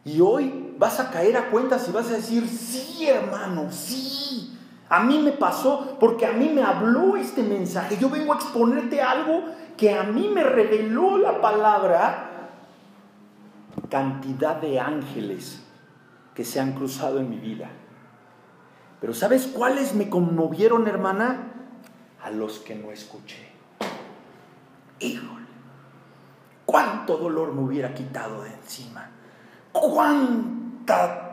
Y 0.06 0.22
hoy 0.22 0.74
vas 0.78 1.00
a 1.02 1.12
caer 1.12 1.36
a 1.36 1.50
cuentas 1.50 1.90
y 1.90 1.92
vas 1.92 2.10
a 2.10 2.14
decir, 2.14 2.48
sí, 2.48 3.08
hermano, 3.08 3.72
sí. 3.72 4.57
A 4.90 5.02
mí 5.02 5.20
me 5.20 5.32
pasó 5.32 5.98
porque 6.00 6.26
a 6.26 6.32
mí 6.32 6.50
me 6.50 6.64
habló 6.64 7.16
este 7.18 7.44
mensaje. 7.44 7.98
Yo 7.98 8.10
vengo 8.10 8.34
a 8.34 8.38
exponerte 8.38 9.02
algo 9.02 9.44
que 9.76 9.94
a 9.94 10.04
mí 10.04 10.30
me 10.34 10.44
reveló 10.44 11.18
la 11.18 11.42
palabra. 11.42 12.50
Cantidad 13.90 14.56
de 14.56 14.80
ángeles 14.80 15.64
que 16.34 16.44
se 16.44 16.60
han 16.60 16.74
cruzado 16.74 17.20
en 17.20 17.30
mi 17.30 17.38
vida. 17.38 17.70
Pero 19.00 19.14
¿sabes 19.14 19.48
cuáles 19.48 19.94
me 19.94 20.10
conmovieron, 20.10 20.88
hermana? 20.88 21.54
A 22.24 22.32
los 22.32 22.60
que 22.60 22.76
no 22.76 22.92
escuché. 22.92 23.52
Híjole, 25.00 25.46
cuánto 26.66 27.18
dolor 27.18 27.54
me 27.54 27.62
hubiera 27.62 27.94
quitado 27.94 28.42
de 28.42 28.54
encima 28.54 29.12
cuánta 29.80 31.27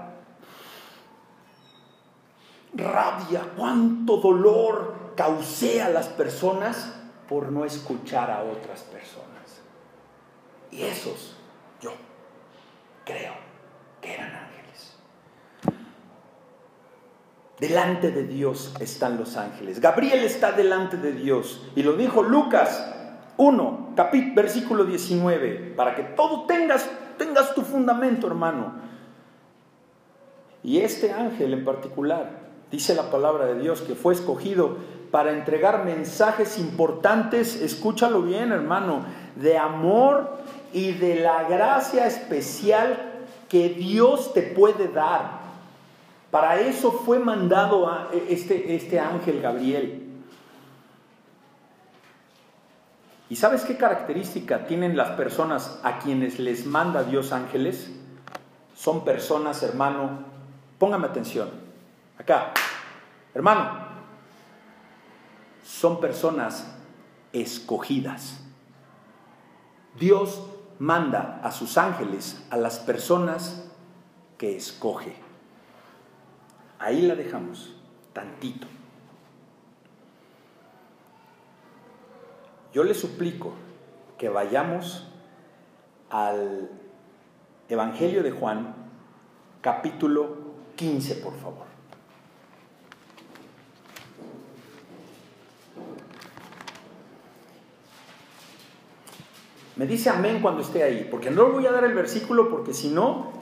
rabia, 2.75 3.43
cuánto 3.57 4.17
dolor 4.19 4.95
causé 5.17 5.83
a 5.83 5.91
las 5.91 6.09
personas 6.09 6.93
por 7.29 7.51
no 7.51 7.65
escuchar 7.65 8.31
a 8.31 8.43
otras 8.43 8.83
personas. 8.83 9.63
Y 10.71 10.83
esos, 10.83 11.37
yo 11.81 11.93
creo 13.05 13.35
que 14.01 14.15
eran 14.15 14.33
ángeles. 14.35 14.97
Delante 17.59 18.11
de 18.11 18.25
Dios 18.25 18.75
están 18.81 19.17
los 19.17 19.37
ángeles. 19.37 19.81
Gabriel 19.81 20.25
está 20.25 20.53
delante 20.53 20.97
de 20.97 21.13
Dios. 21.13 21.71
Y 21.77 21.83
lo 21.83 21.95
dijo 21.95 22.23
Lucas 22.23 22.93
1, 23.37 23.93
capítulo, 23.95 24.35
versículo 24.35 24.85
19, 24.85 25.75
para 25.77 25.95
que 25.95 26.03
todo 26.03 26.47
tengas 26.47 26.89
tengas 27.17 27.55
tu 27.55 27.63
fundamento, 27.63 28.27
hermano. 28.27 28.75
Y 30.63 30.79
este 30.81 31.13
ángel 31.13 31.53
en 31.53 31.65
particular, 31.65 32.44
dice 32.75 32.95
la 32.95 33.11
palabra 33.11 33.47
de 33.47 33.61
Dios, 33.61 33.83
que 33.83 33.95
fue 33.95 34.15
escogido 34.15 34.77
para 35.13 35.31
entregar 35.31 35.85
mensajes 35.85 36.59
importantes, 36.59 37.55
escúchalo 37.61 38.23
bien, 38.23 38.51
hermano, 38.51 39.05
de 39.37 39.57
amor 39.57 40.39
y 40.73 40.91
de 40.91 41.21
la 41.21 41.45
gracia 41.45 42.09
especial 42.09 43.13
que 43.49 43.69
Dios 43.69 44.35
te 44.35 44.43
puede 44.43 44.89
dar. 44.89 45.45
Para 46.33 46.61
eso 46.61 46.91
fue 46.91 47.21
mandado 47.21 48.09
este, 48.29 48.75
este 48.75 48.99
ángel 48.99 49.41
Gabriel. 49.41 50.03
¿Y 53.29 53.37
sabes 53.37 53.63
qué 53.63 53.77
característica 53.77 54.67
tienen 54.67 54.97
las 54.97 55.11
personas 55.11 55.79
a 55.85 56.01
quienes 56.01 56.41
les 56.41 56.67
manda 56.67 57.05
Dios 57.05 57.31
ángeles? 57.31 57.93
Son 58.75 59.05
personas, 59.05 59.63
hermano, 59.63 60.25
póngame 60.81 61.07
atención, 61.07 61.49
acá, 62.19 62.53
hermano, 63.35 63.85
son 65.65 66.01
personas 66.01 66.75
escogidas. 67.33 68.41
Dios 69.99 70.45
manda 70.79 71.41
a 71.43 71.51
sus 71.53 71.77
ángeles 71.79 72.45
a 72.51 72.57
las 72.57 72.79
personas 72.79 73.71
que 74.39 74.57
escoge. 74.57 75.17
Ahí 76.79 77.03
la 77.03 77.15
dejamos, 77.15 77.75
tantito. 78.13 78.67
Yo 82.73 82.83
le 82.83 82.95
suplico 82.95 83.53
que 84.19 84.29
vayamos 84.29 85.09
al 86.11 86.71
Evangelio 87.69 88.23
de 88.23 88.33
Juan, 88.33 88.75
capítulo 89.61 90.37
15, 90.77 91.15
por 91.17 91.35
favor. 91.35 91.74
Me 99.77 99.87
dice 99.87 100.11
amén 100.11 100.41
cuando 100.41 100.63
esté 100.63 100.83
ahí, 100.83 101.09
porque 101.11 101.31
no 101.31 101.49
le 101.49 101.53
voy 101.53 101.67
a 101.67 101.73
dar 101.73 101.85
el 101.85 101.95
versículo 101.95 102.49
porque 102.49 102.73
si 102.73 102.89
no, 102.89 103.33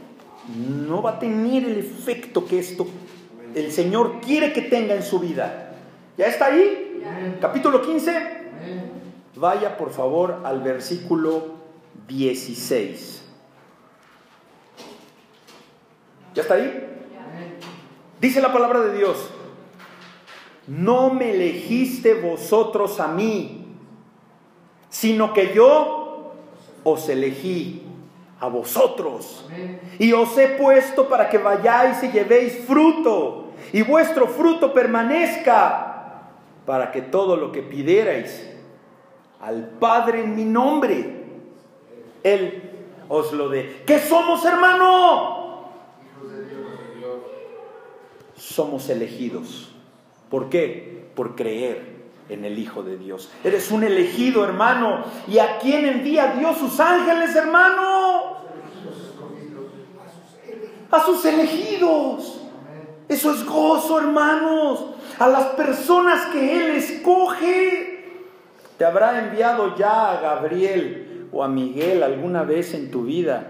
no 0.56 1.02
va 1.02 1.12
a 1.12 1.18
tener 1.18 1.64
el 1.64 1.78
efecto 1.78 2.46
que 2.46 2.58
esto 2.58 2.86
el 3.54 3.70
Señor 3.70 4.20
quiere 4.20 4.52
que 4.52 4.62
tenga 4.62 4.94
en 4.94 5.02
su 5.02 5.18
vida. 5.18 5.74
¿Ya 6.16 6.26
está 6.26 6.46
ahí? 6.46 7.02
Capítulo 7.40 7.82
15. 7.82 8.42
Vaya 9.36 9.76
por 9.76 9.90
favor 9.90 10.40
al 10.44 10.62
versículo 10.62 11.54
16. 12.08 13.22
¿Ya 16.34 16.42
está 16.42 16.54
ahí? 16.54 16.88
Dice 18.20 18.40
la 18.40 18.52
palabra 18.52 18.80
de 18.80 18.96
Dios, 18.96 19.30
no 20.66 21.12
me 21.12 21.32
elegiste 21.32 22.14
vosotros 22.14 23.00
a 23.00 23.08
mí, 23.08 23.66
sino 24.88 25.32
que 25.34 25.52
yo 25.54 26.01
os 26.84 27.08
elegí 27.08 27.82
a 28.40 28.48
vosotros 28.48 29.46
y 29.98 30.12
os 30.12 30.36
he 30.36 30.48
puesto 30.48 31.08
para 31.08 31.28
que 31.28 31.38
vayáis 31.38 32.02
y 32.02 32.10
llevéis 32.10 32.64
fruto 32.66 33.52
y 33.72 33.82
vuestro 33.82 34.26
fruto 34.26 34.72
permanezca 34.72 35.92
para 36.66 36.90
que 36.90 37.02
todo 37.02 37.36
lo 37.36 37.52
que 37.52 37.62
pidierais 37.62 38.52
al 39.40 39.70
Padre 39.80 40.22
en 40.22 40.36
mi 40.36 40.44
nombre, 40.44 41.24
Él 42.22 42.62
os 43.08 43.32
lo 43.32 43.48
dé. 43.48 43.82
¿Qué 43.84 43.98
somos, 43.98 44.44
hermano? 44.44 45.68
Somos 48.36 48.88
elegidos. 48.88 49.74
¿Por 50.30 50.48
qué? 50.48 51.10
Por 51.14 51.34
creer. 51.34 51.91
En 52.28 52.44
el 52.44 52.58
Hijo 52.58 52.82
de 52.82 52.96
Dios. 52.96 53.30
Eres 53.44 53.70
un 53.70 53.84
elegido, 53.84 54.44
hermano. 54.44 55.04
¿Y 55.28 55.38
a 55.38 55.58
quién 55.58 55.86
envía 55.86 56.34
Dios 56.38 56.58
sus 56.58 56.78
ángeles, 56.80 57.34
hermano? 57.34 58.38
A 60.90 61.04
sus 61.04 61.24
elegidos. 61.24 62.40
Eso 63.08 63.34
es 63.34 63.44
gozo, 63.44 63.98
hermanos. 63.98 64.86
A 65.18 65.28
las 65.28 65.46
personas 65.54 66.26
que 66.26 66.56
Él 66.56 66.76
escoge. 66.76 68.08
Te 68.78 68.84
habrá 68.84 69.24
enviado 69.24 69.76
ya 69.76 70.12
a 70.12 70.20
Gabriel 70.20 71.28
o 71.32 71.42
a 71.42 71.48
Miguel 71.48 72.02
alguna 72.02 72.42
vez 72.42 72.74
en 72.74 72.90
tu 72.90 73.04
vida 73.04 73.48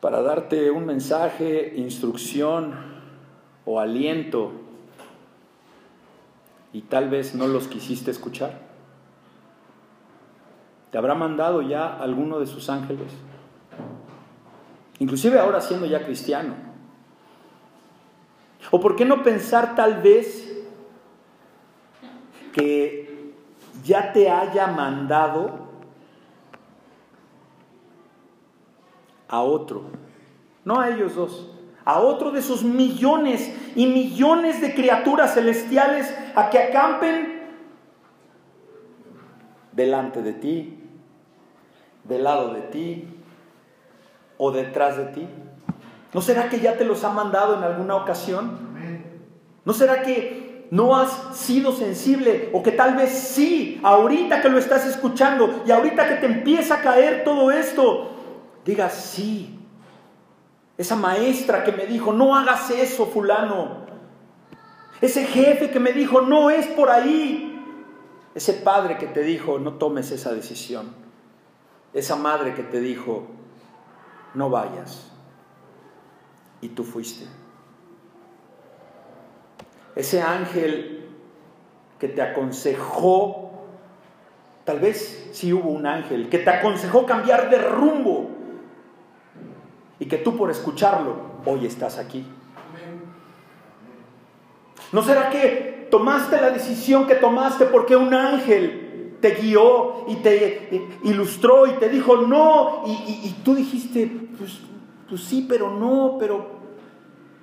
para 0.00 0.22
darte 0.22 0.70
un 0.70 0.86
mensaje, 0.86 1.74
instrucción 1.76 2.74
o 3.64 3.78
aliento 3.78 4.52
y 6.72 6.82
tal 6.82 7.08
vez 7.08 7.34
no 7.34 7.46
los 7.46 7.68
quisiste 7.68 8.10
escuchar. 8.10 8.60
¿Te 10.90 10.98
habrá 10.98 11.14
mandado 11.14 11.62
ya 11.62 11.96
alguno 11.96 12.40
de 12.40 12.46
sus 12.46 12.68
ángeles? 12.68 13.12
Inclusive 14.98 15.38
ahora 15.38 15.60
siendo 15.60 15.86
ya 15.86 16.04
cristiano. 16.04 16.54
¿O 18.70 18.80
por 18.80 18.96
qué 18.96 19.04
no 19.04 19.22
pensar 19.22 19.74
tal 19.74 20.02
vez 20.02 20.64
que 22.52 23.32
ya 23.84 24.12
te 24.12 24.28
haya 24.28 24.66
mandado 24.66 25.68
a 29.28 29.40
otro? 29.40 29.84
No 30.64 30.80
a 30.80 30.90
ellos 30.90 31.14
dos, 31.14 31.50
a 31.90 31.98
otro 31.98 32.30
de 32.30 32.40
sus 32.40 32.62
millones 32.62 33.52
y 33.74 33.86
millones 33.86 34.60
de 34.60 34.76
criaturas 34.76 35.34
celestiales 35.34 36.14
a 36.36 36.48
que 36.48 36.60
acampen 36.60 37.50
delante 39.72 40.22
de 40.22 40.32
ti, 40.32 40.78
del 42.04 42.22
lado 42.22 42.54
de 42.54 42.60
ti 42.60 43.08
o 44.38 44.52
detrás 44.52 44.98
de 44.98 45.06
ti. 45.06 45.28
¿No 46.14 46.20
será 46.20 46.48
que 46.48 46.60
ya 46.60 46.76
te 46.76 46.84
los 46.84 47.02
ha 47.02 47.10
mandado 47.10 47.56
en 47.56 47.64
alguna 47.64 47.96
ocasión? 47.96 48.56
¿No 49.64 49.72
será 49.72 50.02
que 50.02 50.68
no 50.70 50.94
has 50.94 51.36
sido 51.36 51.72
sensible 51.72 52.50
o 52.52 52.62
que 52.62 52.70
tal 52.70 52.94
vez 52.94 53.10
sí, 53.10 53.80
ahorita 53.82 54.40
que 54.40 54.48
lo 54.48 54.58
estás 54.58 54.86
escuchando 54.86 55.64
y 55.66 55.72
ahorita 55.72 56.08
que 56.08 56.14
te 56.14 56.26
empieza 56.26 56.76
a 56.76 56.82
caer 56.82 57.24
todo 57.24 57.50
esto, 57.50 58.12
digas 58.64 58.94
sí, 58.94 59.59
esa 60.80 60.96
maestra 60.96 61.62
que 61.62 61.72
me 61.72 61.84
dijo, 61.84 62.14
no 62.14 62.34
hagas 62.34 62.70
eso, 62.70 63.04
fulano. 63.04 63.84
Ese 65.02 65.26
jefe 65.26 65.70
que 65.70 65.78
me 65.78 65.92
dijo, 65.92 66.22
no 66.22 66.48
es 66.48 66.66
por 66.68 66.88
ahí. 66.88 67.62
Ese 68.34 68.54
padre 68.54 68.96
que 68.96 69.06
te 69.06 69.22
dijo, 69.22 69.58
no 69.58 69.74
tomes 69.74 70.10
esa 70.10 70.32
decisión. 70.32 70.94
Esa 71.92 72.16
madre 72.16 72.54
que 72.54 72.62
te 72.62 72.80
dijo, 72.80 73.26
no 74.32 74.48
vayas. 74.48 75.12
Y 76.62 76.70
tú 76.70 76.84
fuiste. 76.84 77.26
Ese 79.96 80.22
ángel 80.22 81.10
que 81.98 82.08
te 82.08 82.22
aconsejó, 82.22 83.50
tal 84.64 84.80
vez 84.80 85.28
sí 85.32 85.52
hubo 85.52 85.68
un 85.68 85.84
ángel, 85.84 86.30
que 86.30 86.38
te 86.38 86.48
aconsejó 86.48 87.04
cambiar 87.04 87.50
de 87.50 87.58
rumbo 87.58 88.39
y 90.00 90.06
que 90.06 90.16
tú 90.16 90.36
por 90.36 90.50
escucharlo 90.50 91.14
hoy 91.46 91.66
estás 91.66 91.98
aquí. 91.98 92.26
¿No 94.92 95.02
será 95.02 95.30
que 95.30 95.86
tomaste 95.90 96.40
la 96.40 96.50
decisión 96.50 97.06
que 97.06 97.14
tomaste 97.14 97.66
porque 97.66 97.94
un 97.94 98.12
ángel 98.12 99.18
te 99.20 99.34
guió 99.34 100.06
y 100.08 100.16
te 100.16 100.88
ilustró 101.04 101.66
y 101.66 101.72
te 101.72 101.88
dijo 101.90 102.16
no 102.16 102.82
y, 102.86 103.36
tú 103.44 103.54
dijiste, 103.54 104.10
pues, 104.38 104.60
pues 105.08 105.22
sí, 105.22 105.46
pero 105.48 105.70
no, 105.70 106.16
pero... 106.18 106.58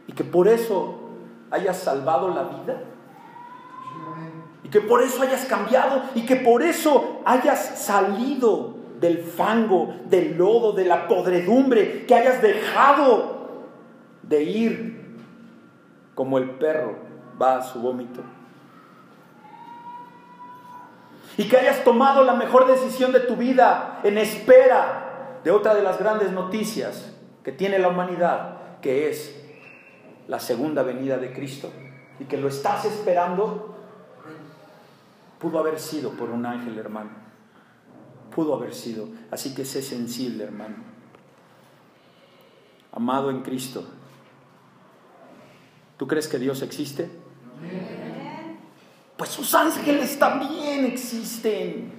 Y 0.07 0.13
que 0.13 0.23
por 0.23 0.47
eso 0.47 0.95
hayas 1.51 1.77
salvado 1.77 2.29
la 2.29 2.43
vida? 2.43 2.81
Y 4.63 4.69
que 4.69 4.81
por 4.81 5.03
eso 5.03 5.21
hayas 5.21 5.45
cambiado 5.45 6.01
y 6.15 6.25
que 6.25 6.37
por 6.37 6.63
eso 6.63 7.21
hayas 7.23 7.79
salido 7.79 8.76
del 8.99 9.19
fango, 9.19 9.93
del 10.05 10.37
lodo, 10.37 10.73
de 10.73 10.85
la 10.85 11.07
podredumbre, 11.07 12.05
que 12.05 12.15
hayas 12.15 12.41
dejado 12.41 13.37
de 14.23 14.43
ir 14.43 15.17
como 16.15 16.37
el 16.37 16.51
perro 16.51 16.95
va 17.39 17.57
a 17.57 17.63
su 17.63 17.79
vómito. 17.79 18.21
Y 21.37 21.47
que 21.47 21.57
hayas 21.57 21.83
tomado 21.83 22.23
la 22.23 22.33
mejor 22.33 22.65
decisión 22.65 23.11
de 23.11 23.19
tu 23.19 23.35
vida 23.35 23.99
en 24.03 24.17
espera 24.17 25.39
de 25.43 25.51
otra 25.51 25.75
de 25.75 25.83
las 25.83 25.99
grandes 25.99 26.31
noticias 26.31 27.13
que 27.43 27.51
tiene 27.51 27.77
la 27.77 27.89
humanidad, 27.89 28.57
que 28.81 29.09
es 29.09 29.39
la 30.27 30.39
segunda 30.39 30.81
venida 30.81 31.17
de 31.17 31.31
Cristo. 31.31 31.71
Y 32.19 32.25
que 32.25 32.37
lo 32.37 32.47
estás 32.47 32.85
esperando, 32.85 33.75
pudo 35.37 35.59
haber 35.59 35.79
sido 35.79 36.11
por 36.11 36.31
un 36.31 36.47
ángel, 36.47 36.79
hermano 36.79 37.26
pudo 38.37 38.53
haber 38.53 38.75
sido. 38.75 39.07
Así 39.31 39.55
que 39.55 39.65
sé 39.65 39.81
sensible, 39.81 40.43
hermano. 40.43 40.75
Amado 42.91 43.31
en 43.31 43.41
Cristo. 43.41 43.83
¿Tú 45.97 46.05
crees 46.05 46.27
que 46.27 46.37
Dios 46.37 46.61
existe? 46.61 47.09
Pues 49.17 49.31
sus 49.31 49.55
ángeles 49.55 50.19
también 50.19 50.85
existen. 50.85 51.91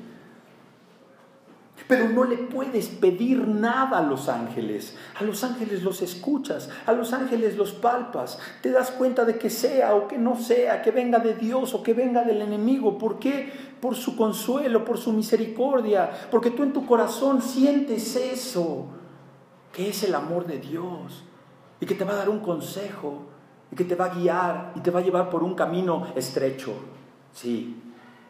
Pero 1.86 2.08
no 2.08 2.24
le 2.24 2.36
puedes 2.36 2.88
pedir 2.88 3.46
nada 3.46 3.98
a 3.98 4.02
los 4.02 4.28
ángeles. 4.28 4.96
A 5.18 5.24
los 5.24 5.44
ángeles 5.44 5.82
los 5.82 6.02
escuchas, 6.02 6.68
a 6.86 6.92
los 6.92 7.12
ángeles 7.12 7.56
los 7.56 7.72
palpas. 7.72 8.38
Te 8.60 8.70
das 8.70 8.90
cuenta 8.90 9.24
de 9.24 9.38
que 9.38 9.48
sea 9.48 9.94
o 9.94 10.08
que 10.08 10.18
no 10.18 10.36
sea, 10.36 10.82
que 10.82 10.90
venga 10.90 11.18
de 11.18 11.34
Dios 11.34 11.74
o 11.74 11.82
que 11.82 11.94
venga 11.94 12.24
del 12.24 12.42
enemigo. 12.42 12.98
¿Por 12.98 13.18
qué? 13.18 13.52
Por 13.80 13.94
su 13.94 14.16
consuelo, 14.16 14.84
por 14.84 14.98
su 14.98 15.12
misericordia. 15.12 16.10
Porque 16.30 16.50
tú 16.50 16.62
en 16.62 16.72
tu 16.72 16.84
corazón 16.84 17.40
sientes 17.40 18.16
eso, 18.16 18.86
que 19.72 19.88
es 19.90 20.02
el 20.02 20.14
amor 20.14 20.46
de 20.46 20.58
Dios. 20.58 21.24
Y 21.80 21.86
que 21.86 21.94
te 21.94 22.04
va 22.04 22.12
a 22.12 22.16
dar 22.16 22.28
un 22.28 22.40
consejo. 22.40 23.22
Y 23.70 23.76
que 23.76 23.84
te 23.84 23.94
va 23.94 24.06
a 24.06 24.14
guiar 24.14 24.72
y 24.74 24.80
te 24.80 24.90
va 24.90 25.00
a 25.00 25.02
llevar 25.02 25.30
por 25.30 25.42
un 25.42 25.54
camino 25.54 26.08
estrecho. 26.16 26.72
Sí, 27.32 27.76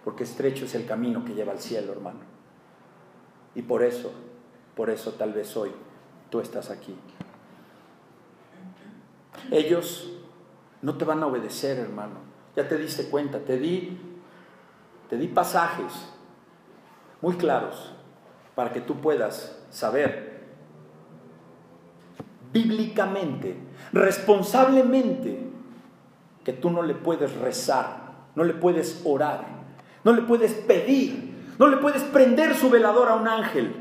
porque 0.05 0.25
estrecho 0.25 0.65
es 0.65 0.75
el 0.75 0.85
camino 0.85 1.25
que 1.25 1.35
lleva 1.35 1.53
al 1.53 1.61
cielo, 1.61 1.93
hermano. 1.93 2.38
Y 3.59 3.63
por 3.63 3.83
eso, 3.83 4.13
por 4.77 4.89
eso 4.89 5.15
tal 5.15 5.33
vez 5.33 5.57
hoy 5.57 5.73
tú 6.31 6.39
estás 6.39 6.71
aquí. 6.71 6.95
Ellos 9.51 10.13
no 10.81 10.97
te 10.97 11.05
van 11.05 11.25
a 11.25 11.27
obedecer, 11.27 11.77
hermano. 11.77 12.21
Ya 12.55 12.69
te 12.69 12.79
diste 12.79 13.09
cuenta, 13.09 13.41
te 13.41 13.59
di 13.59 13.99
te 15.11 15.17
di 15.17 15.27
pasajes 15.27 15.93
muy 17.21 17.35
claros 17.35 17.93
para 18.55 18.73
que 18.73 18.81
tú 18.81 19.01
puedas 19.01 19.59
saber 19.71 20.47
bíblicamente, 22.53 23.57
responsablemente 23.93 25.51
que 26.45 26.53
tú 26.53 26.71
no 26.71 26.83
le 26.83 26.95
puedes 26.95 27.35
rezar, 27.39 28.29
no 28.37 28.45
le 28.45 28.55
puedes 28.55 29.03
orar, 29.05 29.47
no 30.05 30.13
le 30.13 30.23
puedes 30.23 30.53
pedir 30.55 31.28
no 31.59 31.67
le 31.67 31.79
puedes 31.79 32.03
prender 32.05 32.55
su 32.55 32.71
velador 32.71 33.09
a 33.09 33.15
un 33.17 33.27
ángel. 33.27 33.75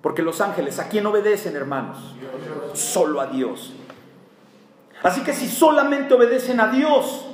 Porque 0.00 0.22
los 0.22 0.40
ángeles, 0.40 0.78
¿a 0.78 0.88
quién 0.88 1.06
obedecen, 1.06 1.54
hermanos? 1.54 1.98
Solo 2.72 3.20
a 3.20 3.26
Dios. 3.26 3.74
Así 5.02 5.20
que 5.22 5.34
si 5.34 5.46
solamente 5.48 6.14
obedecen 6.14 6.58
a 6.60 6.68
Dios, 6.68 7.26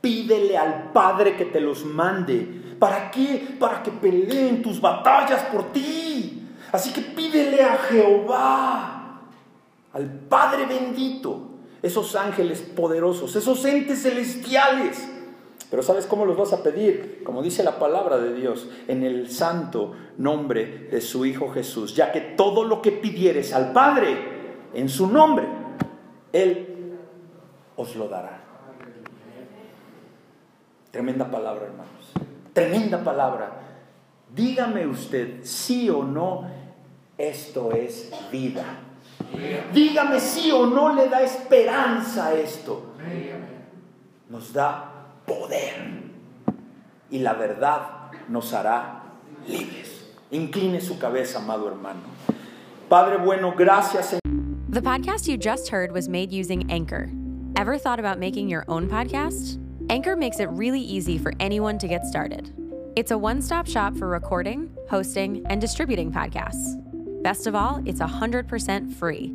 pídele 0.00 0.56
al 0.56 0.92
Padre 0.92 1.36
que 1.36 1.46
te 1.46 1.60
los 1.60 1.84
mande. 1.84 2.76
¿Para 2.78 3.10
qué? 3.10 3.56
Para 3.58 3.82
que 3.82 3.90
peleen 3.90 4.62
tus 4.62 4.80
batallas 4.80 5.42
por 5.44 5.72
ti. 5.72 6.48
Así 6.70 6.92
que 6.92 7.00
pídele 7.00 7.62
a 7.64 7.78
Jehová, 7.78 9.22
al 9.92 10.10
Padre 10.28 10.66
bendito, 10.66 11.50
esos 11.82 12.14
ángeles 12.16 12.60
poderosos, 12.60 13.34
esos 13.34 13.64
entes 13.64 14.02
celestiales 14.02 15.15
pero 15.70 15.82
¿sabes 15.82 16.06
cómo 16.06 16.24
los 16.24 16.36
vas 16.36 16.52
a 16.52 16.62
pedir? 16.62 17.22
Como 17.24 17.42
dice 17.42 17.62
la 17.62 17.78
palabra 17.78 18.18
de 18.18 18.34
Dios, 18.34 18.68
en 18.86 19.02
el 19.02 19.30
santo 19.30 19.94
nombre 20.18 20.88
de 20.90 21.00
su 21.00 21.26
Hijo 21.26 21.50
Jesús, 21.50 21.94
ya 21.94 22.12
que 22.12 22.20
todo 22.20 22.64
lo 22.64 22.80
que 22.80 22.92
pidieres 22.92 23.52
al 23.52 23.72
Padre 23.72 24.16
en 24.74 24.88
su 24.88 25.08
nombre, 25.08 25.46
Él 26.32 26.94
os 27.76 27.96
lo 27.96 28.08
dará. 28.08 28.42
Tremenda 30.90 31.30
palabra, 31.30 31.66
hermanos. 31.66 32.12
Tremenda 32.52 33.02
palabra. 33.02 33.60
Dígame 34.34 34.86
usted, 34.86 35.40
sí 35.42 35.90
o 35.90 36.02
no, 36.04 36.48
esto 37.18 37.72
es 37.72 38.12
vida. 38.30 38.64
Dígame 39.72 40.20
sí 40.20 40.50
o 40.52 40.66
no 40.66 40.94
le 40.94 41.08
da 41.08 41.22
esperanza 41.22 42.28
a 42.28 42.34
esto. 42.34 42.82
Nos 44.28 44.52
da 44.52 44.95
poder. 45.26 46.02
Y 47.10 47.18
la 47.18 47.34
verdad 47.34 48.12
nos 48.28 48.52
hará 48.52 49.02
libres. 49.46 50.04
Incline 50.30 50.80
su 50.80 50.98
cabeza, 50.98 51.38
amado 51.38 51.68
hermano. 51.68 52.00
Padre 52.88 53.18
bueno, 53.18 53.52
gracias. 53.56 54.16
The 54.68 54.80
podcast 54.80 55.28
you 55.28 55.36
just 55.36 55.68
heard 55.68 55.92
was 55.92 56.08
made 56.08 56.32
using 56.32 56.70
Anchor. 56.70 57.08
Ever 57.56 57.78
thought 57.78 57.98
about 57.98 58.18
making 58.18 58.48
your 58.48 58.64
own 58.68 58.88
podcast? 58.88 59.58
Anchor 59.88 60.16
makes 60.16 60.40
it 60.40 60.48
really 60.50 60.80
easy 60.80 61.16
for 61.16 61.32
anyone 61.40 61.78
to 61.78 61.88
get 61.88 62.04
started. 62.04 62.52
It's 62.96 63.10
a 63.10 63.18
one 63.18 63.40
stop 63.40 63.66
shop 63.66 63.96
for 63.96 64.08
recording, 64.08 64.70
hosting, 64.90 65.46
and 65.46 65.60
distributing 65.60 66.12
podcasts. 66.12 66.82
Best 67.22 67.46
of 67.46 67.54
all, 67.54 67.82
it's 67.86 68.00
100% 68.00 68.92
free. 68.94 69.34